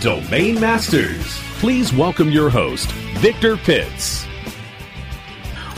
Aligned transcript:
Domain 0.00 0.60
Masters. 0.60 1.38
Please 1.58 1.92
welcome 1.92 2.30
your 2.30 2.50
host, 2.50 2.90
Victor 3.18 3.56
Pitts. 3.56 4.26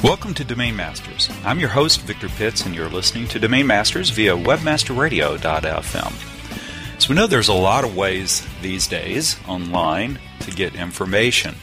Welcome 0.03 0.35
to 0.35 0.45
Domain 0.45 0.77
Masters. 0.77 1.31
I'm 1.45 1.59
your 1.59 1.69
host, 1.69 2.01
Victor 2.03 2.29
Pitts, 2.29 2.65
and 2.65 2.75
you're 2.75 2.89
listening 2.89 3.29
to 3.29 3.39
Domain 3.39 3.67
Masters 3.67 4.11
via 4.11 4.37
webmasterradio.fm. 4.37 7.01
So 7.01 7.09
we 7.09 7.15
know 7.15 7.27
there's 7.27 7.49
a 7.49 7.55
lot 7.55 7.85
of 7.85 7.97
ways 7.97 8.47
these 8.63 8.87
days 8.87 9.37
online 9.47 10.19
to 10.41 10.51
get 10.51 10.75
information. 10.75 11.57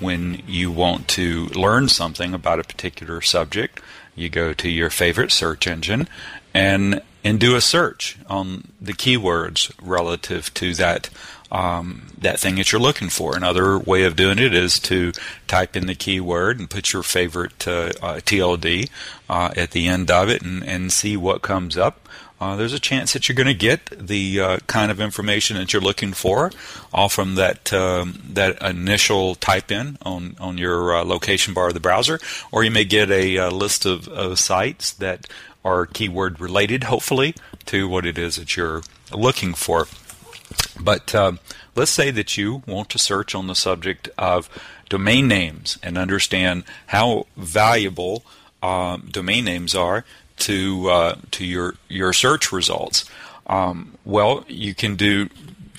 When 0.00 0.42
you 0.46 0.70
want 0.70 1.08
to 1.08 1.46
learn 1.46 1.88
something 1.88 2.34
about 2.34 2.60
a 2.60 2.64
particular 2.64 3.20
subject, 3.20 3.80
you 4.14 4.28
go 4.28 4.52
to 4.54 4.68
your 4.68 4.90
favorite 4.90 5.32
search 5.32 5.66
engine 5.66 6.08
and 6.54 7.02
and 7.24 7.40
do 7.40 7.56
a 7.56 7.60
search 7.60 8.16
on 8.28 8.68
the 8.80 8.92
keywords 8.92 9.72
relative 9.82 10.54
to 10.54 10.72
that 10.74 11.10
um, 11.50 12.08
that 12.18 12.38
thing 12.38 12.56
that 12.56 12.72
you're 12.72 12.80
looking 12.80 13.08
for. 13.08 13.36
Another 13.36 13.78
way 13.78 14.04
of 14.04 14.16
doing 14.16 14.38
it 14.38 14.54
is 14.54 14.78
to 14.80 15.12
type 15.46 15.76
in 15.76 15.86
the 15.86 15.94
keyword 15.94 16.58
and 16.58 16.68
put 16.68 16.92
your 16.92 17.02
favorite 17.02 17.66
uh, 17.66 17.90
uh, 18.02 18.16
TLD 18.16 18.90
uh, 19.28 19.50
at 19.56 19.70
the 19.70 19.88
end 19.88 20.10
of 20.10 20.28
it 20.28 20.42
and, 20.42 20.64
and 20.64 20.92
see 20.92 21.16
what 21.16 21.42
comes 21.42 21.76
up. 21.76 22.08
Uh, 22.40 22.54
there's 22.54 22.72
a 22.72 22.78
chance 22.78 23.12
that 23.12 23.28
you're 23.28 23.34
going 23.34 23.48
to 23.48 23.54
get 23.54 23.86
the 23.90 24.40
uh, 24.40 24.58
kind 24.68 24.92
of 24.92 25.00
information 25.00 25.56
that 25.56 25.72
you're 25.72 25.82
looking 25.82 26.12
for, 26.12 26.52
all 26.94 27.08
from 27.08 27.34
that 27.34 27.72
um, 27.72 28.22
that 28.32 28.62
initial 28.62 29.34
type 29.34 29.72
in 29.72 29.98
on 30.02 30.36
on 30.38 30.56
your 30.56 30.96
uh, 30.96 31.04
location 31.04 31.52
bar 31.52 31.68
of 31.68 31.74
the 31.74 31.80
browser, 31.80 32.20
or 32.52 32.62
you 32.62 32.70
may 32.70 32.84
get 32.84 33.10
a, 33.10 33.48
list 33.48 33.84
of, 33.84 34.06
of 34.08 34.38
sites 34.38 34.92
that 34.92 35.26
are 35.64 35.84
keyword 35.86 36.38
related, 36.38 36.84
hopefully, 36.84 37.34
to 37.66 37.88
what 37.88 38.06
it 38.06 38.16
is 38.16 38.36
that 38.36 38.56
you're 38.56 38.82
looking 39.12 39.52
for. 39.52 39.88
But 40.80 41.14
uh, 41.14 41.32
let's 41.74 41.90
say 41.90 42.10
that 42.10 42.36
you 42.36 42.62
want 42.66 42.88
to 42.90 42.98
search 42.98 43.34
on 43.34 43.46
the 43.46 43.54
subject 43.54 44.08
of 44.16 44.48
domain 44.88 45.28
names 45.28 45.78
and 45.82 45.98
understand 45.98 46.64
how 46.88 47.26
valuable 47.36 48.24
uh, 48.62 48.98
domain 49.10 49.44
names 49.44 49.74
are 49.74 50.04
to 50.38 50.88
uh, 50.88 51.16
to 51.32 51.44
your 51.44 51.74
your 51.88 52.12
search 52.12 52.52
results. 52.52 53.04
Um, 53.46 53.96
well, 54.04 54.44
you 54.48 54.74
can 54.74 54.94
do 54.94 55.28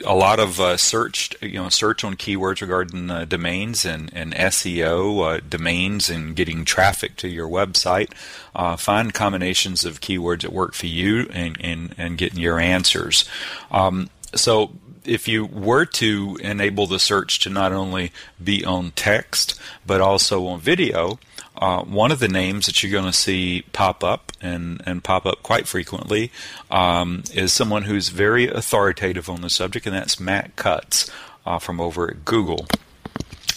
a 0.05 0.15
lot 0.15 0.39
of 0.39 0.59
uh, 0.59 0.77
search, 0.77 1.35
you 1.41 1.61
know, 1.61 1.69
search 1.69 2.03
on 2.03 2.15
keywords 2.15 2.61
regarding 2.61 3.09
uh, 3.09 3.25
domains 3.25 3.85
and, 3.85 4.09
and 4.13 4.33
SEO 4.33 5.37
uh, 5.37 5.41
domains 5.47 6.09
and 6.09 6.35
getting 6.35 6.65
traffic 6.65 7.15
to 7.17 7.27
your 7.27 7.47
website. 7.47 8.11
Uh, 8.55 8.75
find 8.75 9.13
combinations 9.13 9.85
of 9.85 10.01
keywords 10.01 10.41
that 10.41 10.53
work 10.53 10.73
for 10.73 10.87
you 10.87 11.27
and, 11.33 11.57
and, 11.59 11.93
and 11.97 12.17
getting 12.17 12.39
your 12.39 12.59
answers. 12.59 13.25
Um, 13.71 14.09
so 14.33 14.71
if 15.09 15.27
you 15.27 15.45
were 15.45 15.85
to 15.85 16.37
enable 16.41 16.87
the 16.87 16.99
search 16.99 17.39
to 17.39 17.49
not 17.49 17.73
only 17.73 18.11
be 18.41 18.63
on 18.63 18.91
text 18.91 19.59
but 19.85 19.99
also 19.99 20.45
on 20.47 20.59
video, 20.59 21.19
uh, 21.57 21.83
one 21.83 22.11
of 22.11 22.19
the 22.19 22.27
names 22.27 22.67
that 22.67 22.81
you're 22.81 22.91
going 22.91 23.11
to 23.11 23.17
see 23.17 23.63
pop 23.73 24.03
up 24.03 24.31
and, 24.41 24.81
and 24.85 25.03
pop 25.03 25.25
up 25.25 25.43
quite 25.43 25.67
frequently 25.67 26.31
um, 26.71 27.23
is 27.33 27.51
someone 27.51 27.83
who's 27.83 28.09
very 28.09 28.47
authoritative 28.47 29.29
on 29.29 29.41
the 29.41 29.49
subject, 29.49 29.85
and 29.85 29.95
that's 29.95 30.19
Matt 30.19 30.55
Cutts 30.55 31.11
uh, 31.45 31.59
from 31.59 31.81
over 31.81 32.09
at 32.09 32.23
Google. 32.23 32.67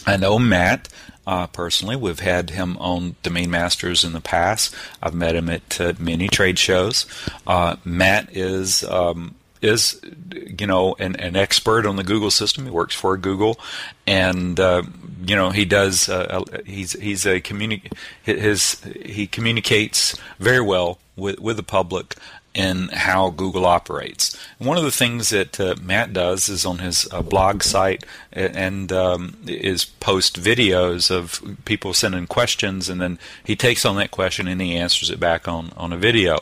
I 0.05 0.17
know 0.17 0.39
Matt 0.39 0.89
uh, 1.27 1.47
personally. 1.49 1.95
We've 1.95 2.19
had 2.19 2.51
him 2.51 2.77
on 2.79 3.15
Domain 3.23 3.51
Masters 3.51 4.03
in 4.03 4.13
the 4.13 4.21
past. 4.21 4.75
I've 5.01 5.15
met 5.15 5.37
him 5.37 5.49
at 5.49 5.81
uh, 5.81 5.93
many 5.99 6.27
trade 6.27 6.59
shows. 6.59 7.07
Uh, 7.47 7.77
Matt 7.85 8.37
is 8.37 8.83
um, 8.85 9.37
is 9.63 10.01
you 10.35 10.67
know 10.67 10.95
an, 10.99 11.17
an 11.17 11.37
expert 11.37 11.87
on 11.87 11.97
the 11.97 12.05
Google 12.05 12.31
system. 12.31 12.65
He 12.65 12.71
works 12.71 12.95
for 12.95 13.17
Google, 13.17 13.59
and 14.07 14.59
uh, 14.61 14.83
you 15.25 15.37
know 15.37 15.51
he 15.51 15.65
does. 15.65 16.09
Uh, 16.09 16.43
he's 16.67 16.93
he's 16.93 17.25
a 17.25 17.41
communi- 17.41 17.93
his 18.23 18.83
he 19.05 19.27
communicates 19.27 20.19
very 20.39 20.61
well 20.61 20.99
with 21.17 21.39
with 21.41 21.57
the 21.57 21.63
public 21.63 22.17
in 22.55 22.89
how 22.89 23.31
Google 23.31 23.65
operates. 23.65 24.37
one 24.59 24.77
of 24.77 24.85
the 24.85 24.91
things 24.91 25.31
that 25.31 25.59
uh, 25.59 25.75
Matt 25.81 26.13
does 26.13 26.49
is 26.49 26.67
on 26.67 26.79
his 26.79 27.09
uh, 27.11 27.23
blog 27.23 27.63
site 27.63 28.05
and 28.31 28.93
um, 28.93 29.39
is 29.47 29.87
post 29.87 30.41
videos 30.41 31.11
of 31.11 31.41
people 31.65 31.95
sending 31.95 32.27
questions, 32.27 32.89
and 32.89 33.01
then 33.01 33.19
he 33.43 33.57
takes 33.57 33.85
on 33.85 33.97
that 33.97 34.11
question 34.11 34.47
and 34.49 34.61
he 34.61 34.77
answers 34.77 35.11
it 35.11 35.19
back 35.19 35.49
on 35.49 35.73
on 35.77 35.93
a 35.93 35.97
video. 35.97 36.41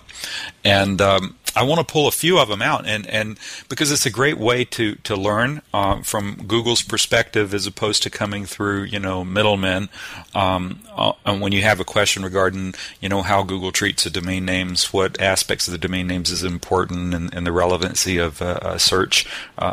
And 0.64 1.00
um, 1.00 1.36
I 1.56 1.64
want 1.64 1.86
to 1.86 1.90
pull 1.90 2.06
a 2.06 2.12
few 2.12 2.38
of 2.38 2.48
them 2.48 2.62
out, 2.62 2.86
and, 2.86 3.06
and 3.06 3.38
because 3.68 3.90
it's 3.90 4.06
a 4.06 4.10
great 4.10 4.38
way 4.38 4.64
to 4.66 4.94
to 4.96 5.16
learn 5.16 5.62
uh, 5.74 6.02
from 6.02 6.44
Google's 6.46 6.82
perspective 6.82 7.52
as 7.54 7.66
opposed 7.66 8.02
to 8.04 8.10
coming 8.10 8.46
through 8.46 8.84
you 8.84 8.98
know 8.98 9.24
middlemen. 9.24 9.88
Um, 10.34 10.80
uh, 10.94 11.12
when 11.24 11.52
you 11.52 11.62
have 11.62 11.80
a 11.80 11.84
question 11.84 12.22
regarding 12.22 12.74
you 13.00 13.08
know 13.08 13.22
how 13.22 13.42
Google 13.42 13.72
treats 13.72 14.04
the 14.04 14.10
domain 14.10 14.44
names, 14.44 14.92
what 14.92 15.20
aspects 15.20 15.66
of 15.66 15.72
the 15.72 15.78
domain 15.78 16.06
names 16.06 16.30
is 16.30 16.44
important, 16.44 17.14
and, 17.14 17.34
and 17.34 17.46
the 17.46 17.52
relevancy 17.52 18.18
of 18.18 18.40
uh, 18.40 18.78
search 18.78 19.26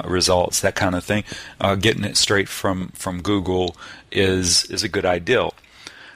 results, 0.06 0.62
that 0.62 0.76
kind 0.76 0.96
of 0.96 1.04
thing, 1.04 1.24
uh, 1.62 1.76
getting 1.76 2.04
it 2.04 2.18
straight 2.18 2.50
from 2.50 2.90
from 2.90 3.22
Google 3.22 3.76
is 4.12 4.66
is 4.66 4.84
a 4.84 4.90
good 4.90 5.06
idea. 5.06 5.50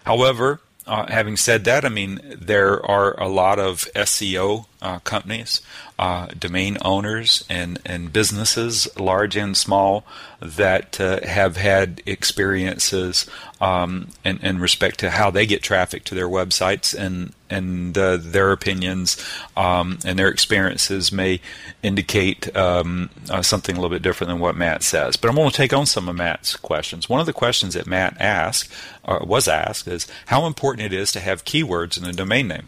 However, 0.05 0.59
uh, 0.91 1.09
having 1.09 1.38
said 1.38 1.63
that, 1.63 1.85
I 1.85 1.90
mean, 1.90 2.19
there 2.38 2.85
are 2.85 3.18
a 3.18 3.29
lot 3.29 3.59
of 3.59 3.88
SEO 3.96 4.66
uh, 4.81 5.00
companies, 5.00 5.62
uh, 5.97 6.28
domain 6.38 6.78
owners, 6.84 7.46
and, 7.50 7.79
and 7.85 8.12
businesses, 8.12 8.90
large 9.00 9.38
and 9.38 9.56
small, 9.56 10.03
that 10.41 11.00
uh, 11.00 11.25
have 11.25 11.56
had 11.56 12.02
experiences 12.06 13.25
um, 13.62 14.09
in, 14.25 14.40
in, 14.40 14.59
respect 14.59 15.00
to 15.00 15.12
how 15.12 15.29
they 15.31 15.46
get 15.46 15.63
traffic 15.63 16.03
to 16.06 16.16
their 16.16 16.28
websites, 16.28 16.97
and 16.97 17.31
and 17.47 17.96
uh, 17.97 18.18
their 18.18 18.52
opinions 18.52 19.23
um, 19.56 20.00
and 20.03 20.18
their 20.18 20.29
experiences 20.29 21.12
may 21.12 21.40
indicate 21.84 22.56
um, 22.56 23.09
uh, 23.29 23.41
something 23.41 23.78
a 23.78 23.79
little 23.79 23.96
bit 23.96 24.02
different 24.02 24.29
than 24.29 24.40
what 24.40 24.56
Matt 24.56 24.81
says. 24.81 25.16
But 25.16 25.29
I'm 25.29 25.35
going 25.35 25.52
to 25.52 25.56
take 25.56 25.73
on 25.73 25.85
some 25.85 26.09
of 26.09 26.16
Matt's 26.16 26.56
questions. 26.56 27.08
One 27.08 27.19
of 27.19 27.28
the 27.28 27.34
questions 27.34 27.75
that 27.75 27.85
Matt 27.85 28.19
asked, 28.19 28.72
was 29.19 29.47
asked, 29.47 29.88
is 29.88 30.07
how 30.27 30.45
important 30.45 30.85
it 30.85 30.94
is 30.94 31.11
to 31.13 31.19
have 31.19 31.45
keywords 31.45 31.97
in 31.97 32.05
a 32.07 32.13
domain 32.13 32.47
name. 32.47 32.67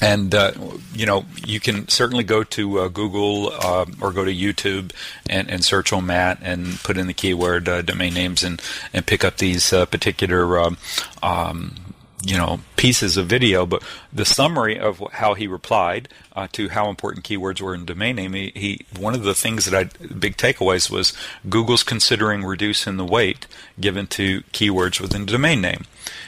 And 0.00 0.34
uh, 0.34 0.52
you 0.94 1.06
know 1.06 1.24
you 1.46 1.58
can 1.58 1.88
certainly 1.88 2.24
go 2.24 2.44
to 2.44 2.80
uh, 2.80 2.88
Google 2.88 3.50
uh, 3.52 3.86
or 4.00 4.12
go 4.12 4.24
to 4.26 4.34
YouTube 4.34 4.92
and, 5.28 5.48
and, 5.50 5.64
search 5.64 5.90
on 5.90 6.04
Matt 6.04 6.38
and 6.42 6.78
put 6.80 6.98
in 6.98 7.06
the 7.06 7.14
keyword 7.14 7.66
uh, 7.66 7.80
domain 7.80 8.12
names 8.12 8.44
and 8.44 8.60
and 8.92 9.06
pick 9.06 9.24
up 9.24 9.38
these 9.38 9.72
uh, 9.72 9.86
particular 9.86 10.60
um, 10.60 10.76
um, 11.22 11.85
you 12.26 12.36
know 12.36 12.60
pieces 12.76 13.16
of 13.16 13.26
video. 13.26 13.64
But 13.64 13.82
the 14.12 14.24
summary 14.24 14.78
of 14.78 15.02
how 15.12 15.34
he 15.34 15.46
replied 15.46 16.08
uh, 16.34 16.48
to 16.52 16.68
how 16.68 16.90
important 16.90 17.24
keywords 17.24 17.60
were 17.60 17.74
in 17.74 17.84
domain 17.84 18.16
name, 18.16 18.32
he, 18.32 18.52
he 18.54 18.80
one 18.98 19.14
of 19.14 19.22
the 19.22 19.34
things 19.34 19.64
that 19.64 19.74
I 19.74 20.04
big 20.06 20.36
takeaways 20.36 20.90
was 20.90 21.12
Google's 21.48 21.84
considering 21.84 22.44
reducing 22.44 22.96
the 22.96 23.04
weight 23.04 23.46
given 23.78 24.06
to 24.08 24.42
keywords 24.52 25.00
within 25.00 25.24
domain 25.24 25.60
name. 25.60 25.84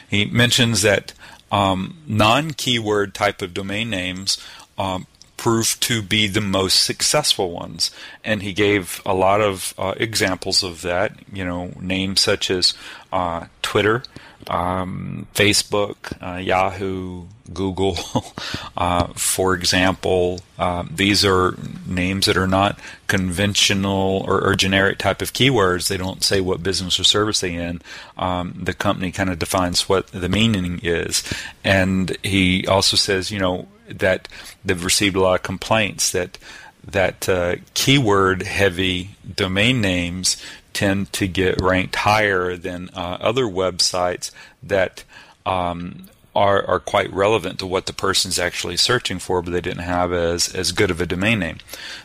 He 0.09 0.25
mentions 0.25 0.81
that 0.83 1.13
um, 1.51 1.97
non-keyword 2.07 3.13
type 3.13 3.41
of 3.41 3.53
domain 3.53 3.89
names 3.89 4.37
um, 4.77 5.05
proved 5.39 5.81
to 5.81 6.01
be 6.01 6.27
the 6.27 6.41
most 6.41 6.83
successful 6.83 7.49
ones. 7.49 7.91
And 8.25 8.43
he 8.43 8.51
gave 8.51 9.01
a 9.05 9.13
lot 9.13 9.39
of 9.39 9.73
uh, 9.77 9.93
examples 9.95 10.63
of 10.63 10.81
that, 10.81 11.13
you 11.31 11.45
know, 11.45 11.71
names 11.79 12.19
such 12.19 12.51
as 12.51 12.73
uh, 13.13 13.45
Twitter, 13.61 14.03
um, 14.47 15.27
Facebook, 15.33 15.95
uh, 16.21 16.39
Yahoo, 16.39 17.27
Google, 17.53 17.97
uh, 18.77 19.07
for 19.15 19.53
example. 19.53 20.41
Uh, 20.57 20.83
these 20.93 21.23
are 21.23 21.55
names 21.87 22.25
that 22.25 22.35
are 22.35 22.45
not 22.45 22.77
conventional 23.07 24.25
or, 24.27 24.45
or, 24.45 24.55
generic 24.55 24.97
type 24.97 25.21
of 25.21 25.31
keywords. 25.31 25.87
They 25.87 25.95
don't 25.95 26.21
say 26.21 26.41
what 26.41 26.61
business 26.61 26.99
or 26.99 27.05
service 27.05 27.39
they 27.39 27.55
in. 27.55 27.81
Um, 28.17 28.59
the 28.61 28.73
company 28.73 29.11
kind 29.13 29.29
of 29.29 29.39
defines 29.39 29.87
what 29.87 30.07
the 30.07 30.27
meaning 30.27 30.81
is, 30.83 31.23
and 31.63 32.17
he 32.23 32.67
also 32.67 32.97
says, 32.97 33.31
you 33.31 33.39
know, 33.39 33.67
that 33.89 34.27
they've 34.63 34.83
received 34.83 35.15
a 35.15 35.21
lot 35.21 35.35
of 35.35 35.43
complaints 35.43 36.11
that 36.11 36.37
that 36.83 37.27
uh, 37.29 37.55
keyword 37.73 38.43
heavy 38.43 39.11
domain 39.35 39.81
names 39.81 40.41
tend 40.73 41.11
to 41.13 41.27
get 41.27 41.61
ranked 41.61 41.95
higher 41.95 42.55
than 42.55 42.89
uh, 42.95 43.17
other 43.19 43.43
websites 43.43 44.31
that 44.63 45.03
um, 45.45 46.09
are, 46.35 46.65
are 46.65 46.79
quite 46.79 47.11
relevant 47.11 47.59
to 47.59 47.65
what 47.65 47.85
the 47.85 47.93
person's 47.93 48.39
actually 48.39 48.77
searching 48.77 49.19
for, 49.19 49.41
but 49.41 49.51
they 49.51 49.61
didn't 49.61 49.83
have 49.83 50.13
as, 50.13 50.53
as 50.53 50.71
good 50.71 50.91
of 50.91 51.01
a 51.01 51.05
domain 51.05 51.39
name. 51.39 51.57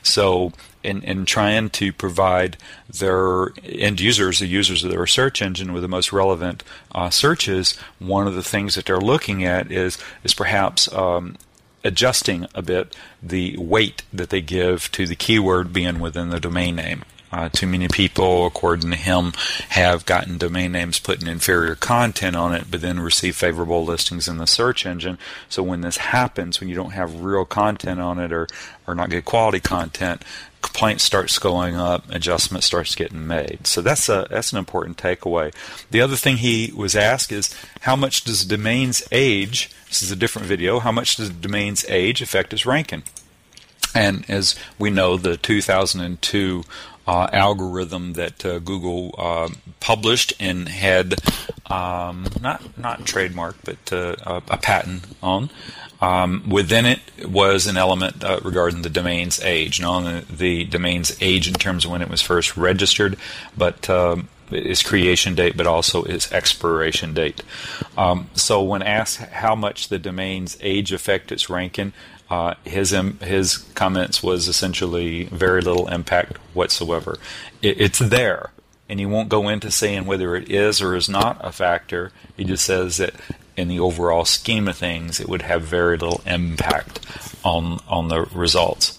So, 0.02 0.52
in, 0.82 1.02
in 1.02 1.24
trying 1.24 1.70
to 1.70 1.92
provide 1.92 2.58
their 2.90 3.52
end 3.64 4.00
users, 4.00 4.40
the 4.40 4.46
users 4.46 4.84
of 4.84 4.90
their 4.90 5.06
search 5.06 5.40
engine, 5.40 5.72
with 5.72 5.82
the 5.82 5.88
most 5.88 6.12
relevant 6.12 6.62
uh, 6.92 7.08
searches, 7.08 7.78
one 7.98 8.26
of 8.26 8.34
the 8.34 8.42
things 8.42 8.74
that 8.74 8.84
they're 8.84 8.98
looking 8.98 9.44
at 9.44 9.72
is 9.72 9.96
is 10.24 10.34
perhaps 10.34 10.92
um, 10.92 11.36
adjusting 11.84 12.46
a 12.54 12.62
bit 12.62 12.96
the 13.22 13.56
weight 13.58 14.02
that 14.12 14.30
they 14.30 14.40
give 14.40 14.90
to 14.92 15.06
the 15.06 15.16
keyword 15.16 15.72
being 15.72 16.00
within 16.00 16.30
the 16.30 16.40
domain 16.40 16.76
name. 16.76 17.04
Uh, 17.34 17.48
too 17.48 17.66
many 17.66 17.88
people, 17.88 18.46
according 18.46 18.88
to 18.92 18.96
him, 18.96 19.32
have 19.70 20.06
gotten 20.06 20.38
domain 20.38 20.70
names 20.70 21.00
putting 21.00 21.26
inferior 21.26 21.74
content 21.74 22.36
on 22.36 22.54
it, 22.54 22.70
but 22.70 22.80
then 22.80 23.00
receive 23.00 23.34
favorable 23.34 23.84
listings 23.84 24.28
in 24.28 24.38
the 24.38 24.46
search 24.46 24.86
engine. 24.86 25.18
So 25.48 25.60
when 25.60 25.80
this 25.80 25.96
happens, 25.96 26.60
when 26.60 26.68
you 26.68 26.76
don't 26.76 26.92
have 26.92 27.22
real 27.22 27.44
content 27.44 27.98
on 27.98 28.20
it 28.20 28.32
or, 28.32 28.46
or 28.86 28.94
not 28.94 29.10
good 29.10 29.24
quality 29.24 29.58
content, 29.58 30.22
complaint 30.62 31.00
starts 31.00 31.40
going 31.40 31.74
up, 31.74 32.08
adjustment 32.08 32.62
starts 32.62 32.94
getting 32.94 33.26
made. 33.26 33.66
So 33.66 33.82
that's 33.82 34.08
a 34.08 34.28
that's 34.30 34.52
an 34.52 34.58
important 34.58 34.96
takeaway. 34.96 35.52
The 35.90 36.02
other 36.02 36.14
thing 36.14 36.36
he 36.36 36.72
was 36.72 36.94
asked 36.94 37.32
is 37.32 37.52
how 37.80 37.96
much 37.96 38.22
does 38.22 38.44
domain's 38.44 39.02
age? 39.10 39.72
This 39.88 40.04
is 40.04 40.12
a 40.12 40.16
different 40.16 40.46
video. 40.46 40.78
How 40.78 40.92
much 40.92 41.16
does 41.16 41.30
domain's 41.30 41.84
age 41.88 42.22
affect 42.22 42.52
its 42.52 42.64
ranking? 42.64 43.02
And 43.94 44.24
as 44.28 44.56
we 44.78 44.90
know, 44.90 45.16
the 45.16 45.36
2002 45.36 46.64
uh, 47.06 47.28
algorithm 47.32 48.14
that 48.14 48.44
uh, 48.44 48.58
Google 48.58 49.14
uh, 49.18 49.48
published 49.80 50.32
and 50.40 50.68
had 50.68 51.14
um, 51.66 52.26
not 52.40 52.78
not 52.78 53.04
trademark 53.04 53.56
but 53.64 53.92
uh, 53.92 54.16
a, 54.22 54.42
a, 54.50 54.56
patent 54.56 55.04
on. 55.22 55.50
Um, 56.00 56.48
within 56.48 56.84
it 56.84 57.00
was 57.26 57.66
an 57.66 57.76
element 57.76 58.22
uh, 58.22 58.40
regarding 58.42 58.82
the 58.82 58.90
domain's 58.90 59.40
age, 59.40 59.80
not 59.80 59.96
only 59.96 60.20
the 60.20 60.64
domain's 60.64 61.16
age 61.22 61.48
in 61.48 61.54
terms 61.54 61.84
of 61.84 61.90
when 61.90 62.02
it 62.02 62.10
was 62.10 62.20
first 62.20 62.56
registered, 62.56 63.16
but 63.56 63.88
um, 63.88 64.28
its 64.50 64.82
creation 64.82 65.34
date, 65.34 65.56
but 65.56 65.66
also 65.66 66.02
its 66.04 66.30
expiration 66.32 67.14
date. 67.14 67.42
Um, 67.96 68.28
so, 68.34 68.62
when 68.62 68.82
asked 68.82 69.18
how 69.18 69.54
much 69.54 69.88
the 69.88 69.98
domain's 69.98 70.58
age 70.60 70.92
affect 70.92 71.32
its 71.32 71.48
ranking, 71.48 71.92
uh, 72.34 72.54
his 72.64 72.90
his 73.20 73.58
comments 73.76 74.20
was 74.20 74.48
essentially 74.48 75.22
very 75.26 75.60
little 75.60 75.86
impact 75.86 76.36
whatsoever. 76.52 77.16
It, 77.62 77.80
it's 77.80 78.00
there, 78.00 78.50
and 78.88 78.98
he 78.98 79.06
won't 79.06 79.28
go 79.28 79.48
into 79.48 79.70
saying 79.70 80.06
whether 80.06 80.34
it 80.34 80.50
is 80.50 80.82
or 80.82 80.96
is 80.96 81.08
not 81.08 81.38
a 81.42 81.52
factor. 81.52 82.10
He 82.36 82.42
just 82.42 82.64
says 82.64 82.96
that 82.96 83.14
in 83.56 83.68
the 83.68 83.78
overall 83.78 84.24
scheme 84.24 84.66
of 84.66 84.76
things, 84.76 85.20
it 85.20 85.28
would 85.28 85.42
have 85.42 85.62
very 85.62 85.96
little 85.96 86.22
impact 86.26 86.98
on 87.44 87.78
on 87.86 88.08
the 88.08 88.22
results. 88.22 88.98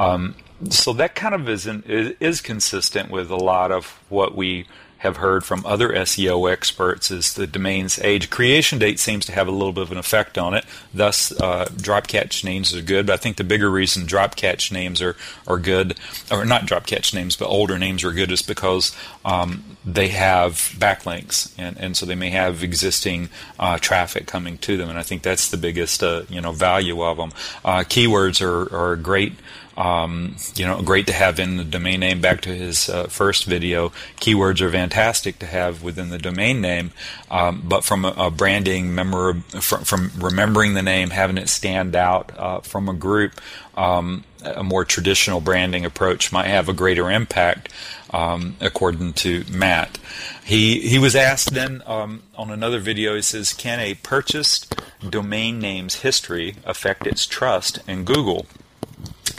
Um, 0.00 0.34
so 0.68 0.92
that 0.94 1.14
kind 1.14 1.36
of 1.36 1.48
is, 1.48 1.68
is 1.68 2.16
is 2.18 2.40
consistent 2.40 3.12
with 3.12 3.30
a 3.30 3.36
lot 3.36 3.70
of 3.70 4.00
what 4.08 4.34
we 4.34 4.66
have 5.02 5.16
heard 5.16 5.44
from 5.44 5.66
other 5.66 5.88
SEO 5.88 6.50
experts 6.50 7.10
is 7.10 7.34
the 7.34 7.44
domain's 7.44 7.98
age. 8.02 8.30
Creation 8.30 8.78
date 8.78 9.00
seems 9.00 9.26
to 9.26 9.32
have 9.32 9.48
a 9.48 9.50
little 9.50 9.72
bit 9.72 9.82
of 9.82 9.90
an 9.90 9.98
effect 9.98 10.38
on 10.38 10.54
it. 10.54 10.64
Thus, 10.94 11.32
uh, 11.40 11.68
drop 11.76 12.06
catch 12.06 12.44
names 12.44 12.72
are 12.72 12.80
good. 12.80 13.06
But 13.06 13.14
I 13.14 13.16
think 13.16 13.36
the 13.36 13.42
bigger 13.42 13.68
reason 13.68 14.06
drop 14.06 14.36
catch 14.36 14.70
names 14.70 15.02
are, 15.02 15.16
are 15.48 15.58
good, 15.58 15.98
or 16.30 16.44
not 16.44 16.66
drop 16.66 16.86
catch 16.86 17.12
names, 17.12 17.34
but 17.34 17.48
older 17.48 17.80
names 17.80 18.04
are 18.04 18.12
good, 18.12 18.30
is 18.30 18.42
because 18.42 18.94
um, 19.24 19.64
they 19.84 20.06
have 20.08 20.52
backlinks, 20.78 21.52
and, 21.58 21.76
and 21.78 21.96
so 21.96 22.06
they 22.06 22.14
may 22.14 22.30
have 22.30 22.62
existing 22.62 23.28
uh, 23.58 23.78
traffic 23.78 24.28
coming 24.28 24.56
to 24.58 24.76
them. 24.76 24.88
And 24.88 25.00
I 25.00 25.02
think 25.02 25.22
that's 25.22 25.50
the 25.50 25.56
biggest 25.56 26.04
uh, 26.04 26.22
you 26.28 26.40
know 26.40 26.52
value 26.52 27.02
of 27.02 27.16
them. 27.16 27.32
Uh, 27.64 27.80
keywords 27.80 28.40
are, 28.40 28.72
are 28.72 28.94
great 28.94 29.32
um, 29.76 30.36
you 30.54 30.66
know, 30.66 30.82
great 30.82 31.06
to 31.06 31.12
have 31.12 31.38
in 31.38 31.56
the 31.56 31.64
domain 31.64 32.00
name. 32.00 32.20
Back 32.20 32.40
to 32.42 32.54
his 32.54 32.88
uh, 32.88 33.04
first 33.04 33.44
video, 33.44 33.90
keywords 34.16 34.60
are 34.60 34.70
fantastic 34.70 35.38
to 35.40 35.46
have 35.46 35.82
within 35.82 36.10
the 36.10 36.18
domain 36.18 36.60
name, 36.60 36.92
um, 37.30 37.62
but 37.64 37.84
from 37.84 38.04
a, 38.04 38.14
a 38.16 38.30
branding, 38.30 38.94
memor- 38.94 39.40
from, 39.60 39.84
from, 39.84 40.12
remembering 40.18 40.74
the 40.74 40.82
name, 40.82 41.10
having 41.10 41.38
it 41.38 41.48
stand 41.48 41.96
out 41.96 42.32
uh, 42.36 42.60
from 42.60 42.88
a 42.88 42.94
group, 42.94 43.40
um, 43.76 44.24
a 44.44 44.62
more 44.62 44.84
traditional 44.84 45.40
branding 45.40 45.84
approach 45.84 46.32
might 46.32 46.46
have 46.46 46.68
a 46.68 46.74
greater 46.74 47.10
impact. 47.10 47.68
Um, 48.14 48.56
according 48.60 49.14
to 49.14 49.42
Matt. 49.50 49.98
He 50.44 50.80
he 50.86 50.98
was 50.98 51.16
asked 51.16 51.54
then 51.54 51.82
um, 51.86 52.22
on 52.36 52.50
another 52.50 52.78
video. 52.78 53.14
He 53.14 53.22
says, 53.22 53.54
"Can 53.54 53.80
a 53.80 53.94
purchased 53.94 54.74
domain 55.08 55.58
name's 55.58 56.02
history 56.02 56.56
affect 56.66 57.06
its 57.06 57.24
trust 57.24 57.78
in 57.88 58.04
Google?" 58.04 58.46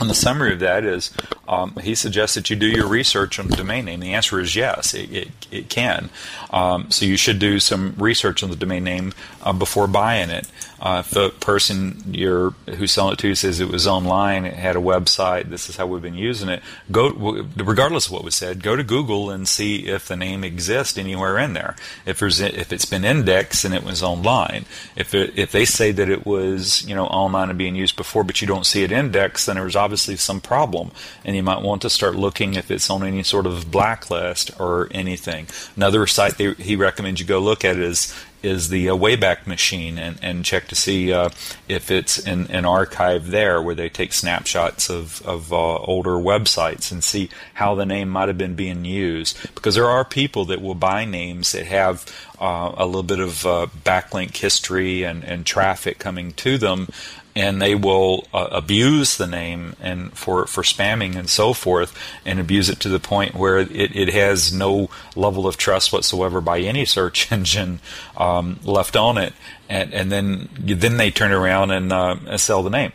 And 0.00 0.10
the 0.10 0.14
summary 0.14 0.52
of 0.52 0.60
that 0.60 0.84
is 0.84 1.12
um, 1.48 1.76
he 1.82 1.94
suggests 1.94 2.34
that 2.34 2.50
you 2.50 2.56
do 2.56 2.66
your 2.66 2.86
research 2.86 3.38
on 3.38 3.48
the 3.48 3.56
domain 3.56 3.84
name. 3.84 4.00
The 4.00 4.14
answer 4.14 4.40
is 4.40 4.56
yes, 4.56 4.94
it, 4.94 5.12
it, 5.12 5.28
it 5.50 5.68
can. 5.68 6.10
Um, 6.50 6.90
so 6.90 7.04
you 7.04 7.16
should 7.16 7.38
do 7.38 7.60
some 7.60 7.94
research 7.98 8.42
on 8.42 8.50
the 8.50 8.56
domain 8.56 8.84
name 8.84 9.12
uh, 9.42 9.52
before 9.52 9.86
buying 9.86 10.30
it. 10.30 10.46
Uh, 10.80 11.02
if 11.04 11.10
the 11.12 11.30
person 11.30 12.02
you're 12.08 12.50
who's 12.76 12.92
selling 12.92 13.14
it 13.14 13.18
to 13.18 13.28
you 13.28 13.34
says 13.34 13.58
it 13.58 13.68
was 13.68 13.86
online, 13.86 14.44
it 14.44 14.52
had 14.52 14.76
a 14.76 14.80
website, 14.80 15.48
this 15.48 15.70
is 15.70 15.76
how 15.76 15.86
we've 15.86 16.02
been 16.02 16.14
using 16.14 16.50
it. 16.50 16.62
Go 16.92 17.10
regardless 17.56 18.06
of 18.06 18.12
what 18.12 18.22
was 18.22 18.34
said, 18.34 18.62
go 18.62 18.76
to 18.76 18.84
Google 18.84 19.30
and 19.30 19.48
see 19.48 19.86
if 19.86 20.06
the 20.06 20.16
name 20.16 20.44
exists 20.44 20.98
anywhere 20.98 21.38
in 21.38 21.54
there. 21.54 21.74
If 22.04 22.18
there's 22.18 22.38
if 22.40 22.70
it's 22.70 22.84
been 22.84 23.04
indexed 23.04 23.64
and 23.64 23.72
it 23.72 23.82
was 23.82 24.02
online. 24.02 24.66
If 24.94 25.14
it, 25.14 25.38
if 25.38 25.52
they 25.52 25.64
say 25.64 25.90
that 25.92 26.10
it 26.10 26.26
was 26.26 26.86
you 26.86 26.94
know 26.94 27.06
online 27.06 27.48
and 27.48 27.58
being 27.58 27.76
used 27.76 27.96
before, 27.96 28.22
but 28.22 28.42
you 28.42 28.46
don't 28.46 28.66
see 28.66 28.82
it 28.82 28.92
indexed, 28.92 29.46
then 29.46 29.56
there's 29.56 29.76
obviously 29.84 30.16
some 30.16 30.40
problem, 30.40 30.90
and 31.24 31.36
you 31.36 31.42
might 31.42 31.62
want 31.62 31.82
to 31.82 31.90
start 31.90 32.16
looking 32.16 32.54
if 32.54 32.70
it's 32.70 32.88
on 32.88 33.04
any 33.04 33.22
sort 33.22 33.46
of 33.46 33.70
blacklist 33.70 34.50
or 34.58 34.88
anything. 34.90 35.46
Another 35.76 36.06
site 36.06 36.38
they, 36.38 36.54
he 36.54 36.74
recommends 36.74 37.20
you 37.20 37.26
go 37.26 37.38
look 37.38 37.64
at 37.64 37.76
is 37.76 38.14
is 38.44 38.68
the 38.68 38.90
uh, 38.90 38.94
Wayback 38.94 39.46
Machine 39.46 39.98
and, 39.98 40.18
and 40.22 40.44
check 40.44 40.68
to 40.68 40.74
see 40.74 41.12
uh, 41.12 41.30
if 41.66 41.90
it's 41.90 42.18
in 42.18 42.46
an 42.50 42.64
archive 42.64 43.30
there 43.30 43.60
where 43.60 43.74
they 43.74 43.88
take 43.88 44.12
snapshots 44.12 44.90
of, 44.90 45.22
of 45.26 45.52
uh, 45.52 45.78
older 45.78 46.16
websites 46.16 46.92
and 46.92 47.02
see 47.02 47.30
how 47.54 47.74
the 47.74 47.86
name 47.86 48.10
might 48.10 48.28
have 48.28 48.38
been 48.38 48.54
being 48.54 48.84
used. 48.84 49.38
Because 49.54 49.74
there 49.74 49.88
are 49.88 50.04
people 50.04 50.44
that 50.46 50.60
will 50.60 50.74
buy 50.74 51.06
names 51.06 51.52
that 51.52 51.66
have 51.66 52.04
uh, 52.38 52.72
a 52.76 52.84
little 52.84 53.02
bit 53.02 53.20
of 53.20 53.46
uh, 53.46 53.66
backlink 53.82 54.36
history 54.36 55.04
and, 55.04 55.24
and 55.24 55.46
traffic 55.46 55.98
coming 55.98 56.32
to 56.32 56.58
them 56.58 56.88
and 57.36 57.60
they 57.60 57.74
will 57.74 58.26
uh, 58.32 58.48
abuse 58.52 59.16
the 59.16 59.26
name 59.26 59.74
and 59.80 60.16
for 60.16 60.46
for 60.46 60.62
spamming 60.62 61.16
and 61.16 61.28
so 61.28 61.52
forth, 61.52 61.96
and 62.24 62.38
abuse 62.38 62.68
it 62.68 62.80
to 62.80 62.88
the 62.88 63.00
point 63.00 63.34
where 63.34 63.58
it, 63.58 63.70
it 63.72 64.12
has 64.12 64.52
no 64.52 64.88
level 65.16 65.46
of 65.46 65.56
trust 65.56 65.92
whatsoever 65.92 66.40
by 66.40 66.60
any 66.60 66.84
search 66.84 67.30
engine 67.32 67.80
um, 68.16 68.60
left 68.64 68.96
on 68.96 69.18
it, 69.18 69.32
and 69.68 69.92
and 69.92 70.12
then 70.12 70.48
then 70.58 70.96
they 70.96 71.10
turn 71.10 71.32
around 71.32 71.70
and 71.70 71.92
uh, 71.92 72.36
sell 72.36 72.62
the 72.62 72.70
name. 72.70 72.92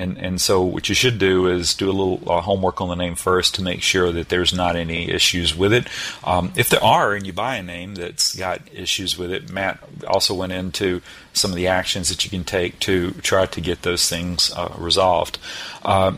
And, 0.00 0.16
and 0.18 0.40
so 0.40 0.62
what 0.62 0.88
you 0.88 0.94
should 0.94 1.18
do 1.18 1.46
is 1.46 1.74
do 1.74 1.90
a 1.90 1.92
little 1.92 2.22
uh, 2.26 2.40
homework 2.40 2.80
on 2.80 2.88
the 2.88 2.94
name 2.94 3.14
first 3.14 3.54
to 3.56 3.62
make 3.62 3.82
sure 3.82 4.10
that 4.12 4.30
there's 4.30 4.54
not 4.54 4.74
any 4.74 5.10
issues 5.10 5.54
with 5.54 5.72
it. 5.72 5.86
Um, 6.24 6.52
if 6.56 6.70
there 6.70 6.82
are, 6.82 7.14
and 7.14 7.26
you 7.26 7.32
buy 7.32 7.56
a 7.56 7.62
name 7.62 7.94
that's 7.94 8.34
got 8.34 8.60
issues 8.72 9.18
with 9.18 9.30
it, 9.30 9.52
Matt 9.52 9.78
also 10.08 10.32
went 10.34 10.52
into 10.52 11.02
some 11.34 11.50
of 11.50 11.56
the 11.56 11.66
actions 11.66 12.08
that 12.08 12.24
you 12.24 12.30
can 12.30 12.44
take 12.44 12.78
to 12.80 13.10
try 13.22 13.44
to 13.46 13.60
get 13.60 13.82
those 13.82 14.08
things 14.08 14.50
uh, 14.56 14.74
resolved. 14.78 15.38
Uh, 15.82 16.14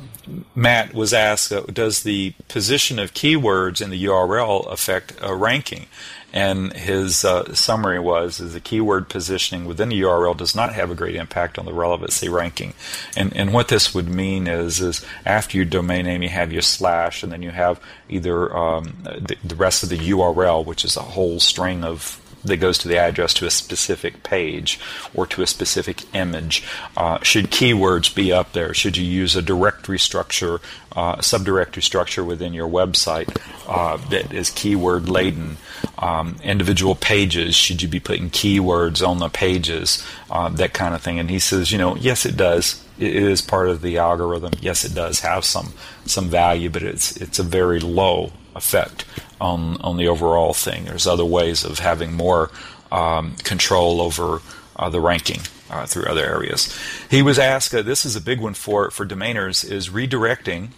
Matt 0.54 0.94
was 0.94 1.12
asked, 1.12 1.52
uh, 1.52 1.62
does 1.62 2.04
the 2.04 2.34
position 2.46 3.00
of 3.00 3.12
keywords 3.12 3.82
in 3.82 3.90
the 3.90 4.04
URL 4.04 4.70
affect 4.70 5.20
ranking? 5.20 5.86
And 6.32 6.72
his 6.72 7.24
uh, 7.24 7.54
summary 7.54 7.98
was: 7.98 8.40
is 8.40 8.54
the 8.54 8.60
keyword 8.60 9.08
positioning 9.08 9.66
within 9.66 9.90
the 9.90 10.00
URL 10.00 10.36
does 10.36 10.54
not 10.54 10.72
have 10.72 10.90
a 10.90 10.94
great 10.94 11.14
impact 11.14 11.58
on 11.58 11.66
the 11.66 11.74
relevancy 11.74 12.28
ranking. 12.28 12.72
And 13.16 13.36
and 13.36 13.52
what 13.52 13.68
this 13.68 13.94
would 13.94 14.08
mean 14.08 14.46
is 14.46 14.80
is 14.80 15.04
after 15.26 15.58
your 15.58 15.66
domain 15.66 16.06
name, 16.06 16.22
you 16.22 16.30
have 16.30 16.52
your 16.52 16.62
slash, 16.62 17.22
and 17.22 17.30
then 17.30 17.42
you 17.42 17.50
have 17.50 17.80
either 18.08 18.54
um, 18.56 18.96
the, 19.02 19.36
the 19.44 19.54
rest 19.54 19.82
of 19.82 19.90
the 19.90 19.98
URL, 19.98 20.64
which 20.64 20.84
is 20.84 20.96
a 20.96 21.02
whole 21.02 21.38
string 21.38 21.84
of 21.84 22.21
that 22.44 22.56
goes 22.58 22.78
to 22.78 22.88
the 22.88 22.98
address 22.98 23.34
to 23.34 23.46
a 23.46 23.50
specific 23.50 24.22
page 24.22 24.78
or 25.14 25.26
to 25.26 25.42
a 25.42 25.46
specific 25.46 26.02
image. 26.14 26.64
Uh, 26.96 27.20
should 27.22 27.46
keywords 27.50 28.14
be 28.14 28.32
up 28.32 28.52
there? 28.52 28.74
Should 28.74 28.96
you 28.96 29.04
use 29.04 29.36
a 29.36 29.42
directory 29.42 29.98
structure, 29.98 30.60
uh, 30.92 31.16
subdirectory 31.16 31.82
structure 31.82 32.24
within 32.24 32.52
your 32.52 32.68
website 32.68 33.36
uh, 33.68 33.96
that 34.08 34.32
is 34.32 34.50
keyword 34.50 35.08
laden? 35.08 35.56
Um, 35.98 36.36
individual 36.42 36.96
pages, 36.96 37.54
should 37.54 37.80
you 37.80 37.88
be 37.88 38.00
putting 38.00 38.30
keywords 38.30 39.06
on 39.06 39.18
the 39.18 39.28
pages? 39.28 40.04
Uh, 40.30 40.48
that 40.50 40.72
kind 40.72 40.94
of 40.94 41.02
thing. 41.02 41.20
And 41.20 41.30
he 41.30 41.38
says, 41.38 41.70
you 41.70 41.78
know, 41.78 41.94
yes, 41.96 42.26
it 42.26 42.36
does. 42.36 42.82
It 42.98 43.14
is 43.14 43.40
part 43.40 43.68
of 43.68 43.82
the 43.82 43.98
algorithm. 43.98 44.52
Yes, 44.60 44.84
it 44.84 44.94
does 44.94 45.20
have 45.20 45.44
some 45.44 45.72
some 46.04 46.28
value, 46.28 46.70
but 46.70 46.82
it's 46.82 47.16
it's 47.16 47.38
a 47.38 47.44
very 47.44 47.80
low 47.80 48.32
effect 48.54 49.04
on 49.42 49.80
on 49.82 49.96
the 49.96 50.08
overall 50.08 50.54
thing. 50.54 50.84
There's 50.84 51.06
other 51.06 51.24
ways 51.24 51.64
of 51.64 51.80
having 51.80 52.12
more 52.14 52.50
um, 52.90 53.36
control 53.42 54.00
over 54.00 54.40
uh, 54.76 54.88
the 54.88 55.00
ranking 55.00 55.40
uh, 55.68 55.86
through 55.86 56.04
other 56.04 56.24
areas. 56.24 56.78
He 57.10 57.22
was 57.22 57.38
asked. 57.38 57.74
Uh, 57.74 57.82
this 57.82 58.04
is 58.04 58.16
a 58.16 58.20
big 58.20 58.40
one 58.40 58.54
for 58.54 58.90
for 58.90 59.04
domainers. 59.04 59.68
Is 59.68 59.88
redirecting 59.88 60.68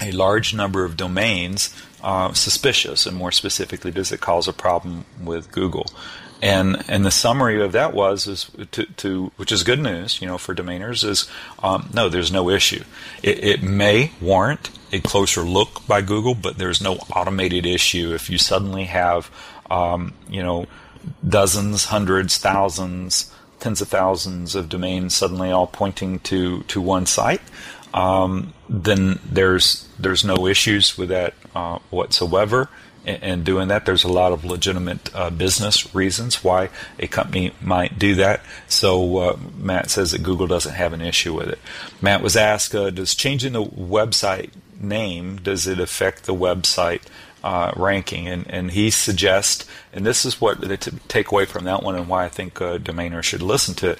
a 0.00 0.12
large 0.12 0.54
number 0.54 0.84
of 0.84 0.96
domains 0.96 1.74
uh, 2.02 2.32
suspicious, 2.32 3.06
and 3.06 3.16
more 3.16 3.32
specifically, 3.32 3.90
does 3.90 4.12
it 4.12 4.20
cause 4.20 4.48
a 4.48 4.52
problem 4.52 5.04
with 5.22 5.52
Google? 5.52 5.86
And 6.42 6.82
and 6.88 7.04
the 7.04 7.10
summary 7.10 7.60
of 7.62 7.72
that 7.72 7.92
was 7.92 8.26
is 8.26 8.50
to, 8.70 8.86
to 8.86 9.32
which 9.36 9.52
is 9.52 9.62
good 9.62 9.80
news, 9.80 10.22
you 10.22 10.26
know, 10.26 10.38
for 10.38 10.54
domainers 10.54 11.04
is 11.04 11.28
um, 11.62 11.90
no, 11.92 12.08
there's 12.08 12.32
no 12.32 12.48
issue. 12.48 12.84
It, 13.22 13.44
it, 13.44 13.62
may 13.62 14.12
warrant 14.22 14.70
a 14.92 15.00
closer 15.00 15.42
look 15.42 15.86
by 15.86 16.02
Google, 16.02 16.34
but 16.34 16.58
there's 16.58 16.80
no 16.80 16.94
automated 17.14 17.66
issue 17.66 18.14
if 18.14 18.30
you 18.30 18.38
suddenly 18.38 18.84
have, 18.84 19.30
um, 19.70 20.14
you 20.28 20.42
know, 20.42 20.66
dozens, 21.26 21.86
hundreds, 21.86 22.38
thousands, 22.38 23.32
tens 23.58 23.80
of 23.80 23.88
thousands 23.88 24.54
of 24.54 24.68
domains 24.68 25.14
suddenly 25.14 25.50
all 25.50 25.66
pointing 25.66 26.18
to 26.20 26.62
to 26.64 26.80
one 26.80 27.06
site. 27.06 27.42
Um, 27.92 28.52
then 28.68 29.18
there's 29.24 29.88
there's 29.98 30.24
no 30.24 30.46
issues 30.46 30.96
with 30.96 31.08
that 31.10 31.34
uh, 31.54 31.78
whatsoever 31.90 32.68
and 33.06 33.44
doing 33.44 33.68
that. 33.68 33.86
There's 33.86 34.04
a 34.04 34.12
lot 34.12 34.32
of 34.32 34.44
legitimate 34.44 35.14
uh, 35.14 35.30
business 35.30 35.94
reasons 35.94 36.44
why 36.44 36.70
a 36.98 37.06
company 37.06 37.52
might 37.60 37.98
do 37.98 38.14
that. 38.16 38.42
So 38.68 39.18
uh, 39.18 39.36
Matt 39.56 39.90
says 39.90 40.12
that 40.12 40.22
Google 40.22 40.46
doesn't 40.46 40.74
have 40.74 40.92
an 40.92 41.00
issue 41.00 41.34
with 41.34 41.48
it. 41.48 41.58
Matt 42.00 42.22
was 42.22 42.36
asked, 42.36 42.74
uh, 42.74 42.90
does 42.90 43.14
changing 43.14 43.54
the 43.54 43.64
website 43.64 44.50
name 44.80 45.36
does 45.36 45.66
it 45.66 45.78
affect 45.78 46.24
the 46.24 46.34
website 46.34 47.02
uh, 47.42 47.72
ranking? 47.76 48.28
And 48.28 48.46
and 48.50 48.70
he 48.70 48.90
suggests, 48.90 49.66
and 49.92 50.04
this 50.04 50.24
is 50.24 50.40
what 50.40 50.60
they 50.60 50.76
t- 50.76 50.92
take 51.08 51.30
away 51.30 51.44
from 51.44 51.64
that 51.64 51.82
one, 51.82 51.96
and 51.96 52.08
why 52.08 52.24
I 52.24 52.28
think 52.28 52.54
domainer 52.54 53.22
should 53.22 53.42
listen 53.42 53.74
to 53.76 53.90
it. 53.90 53.98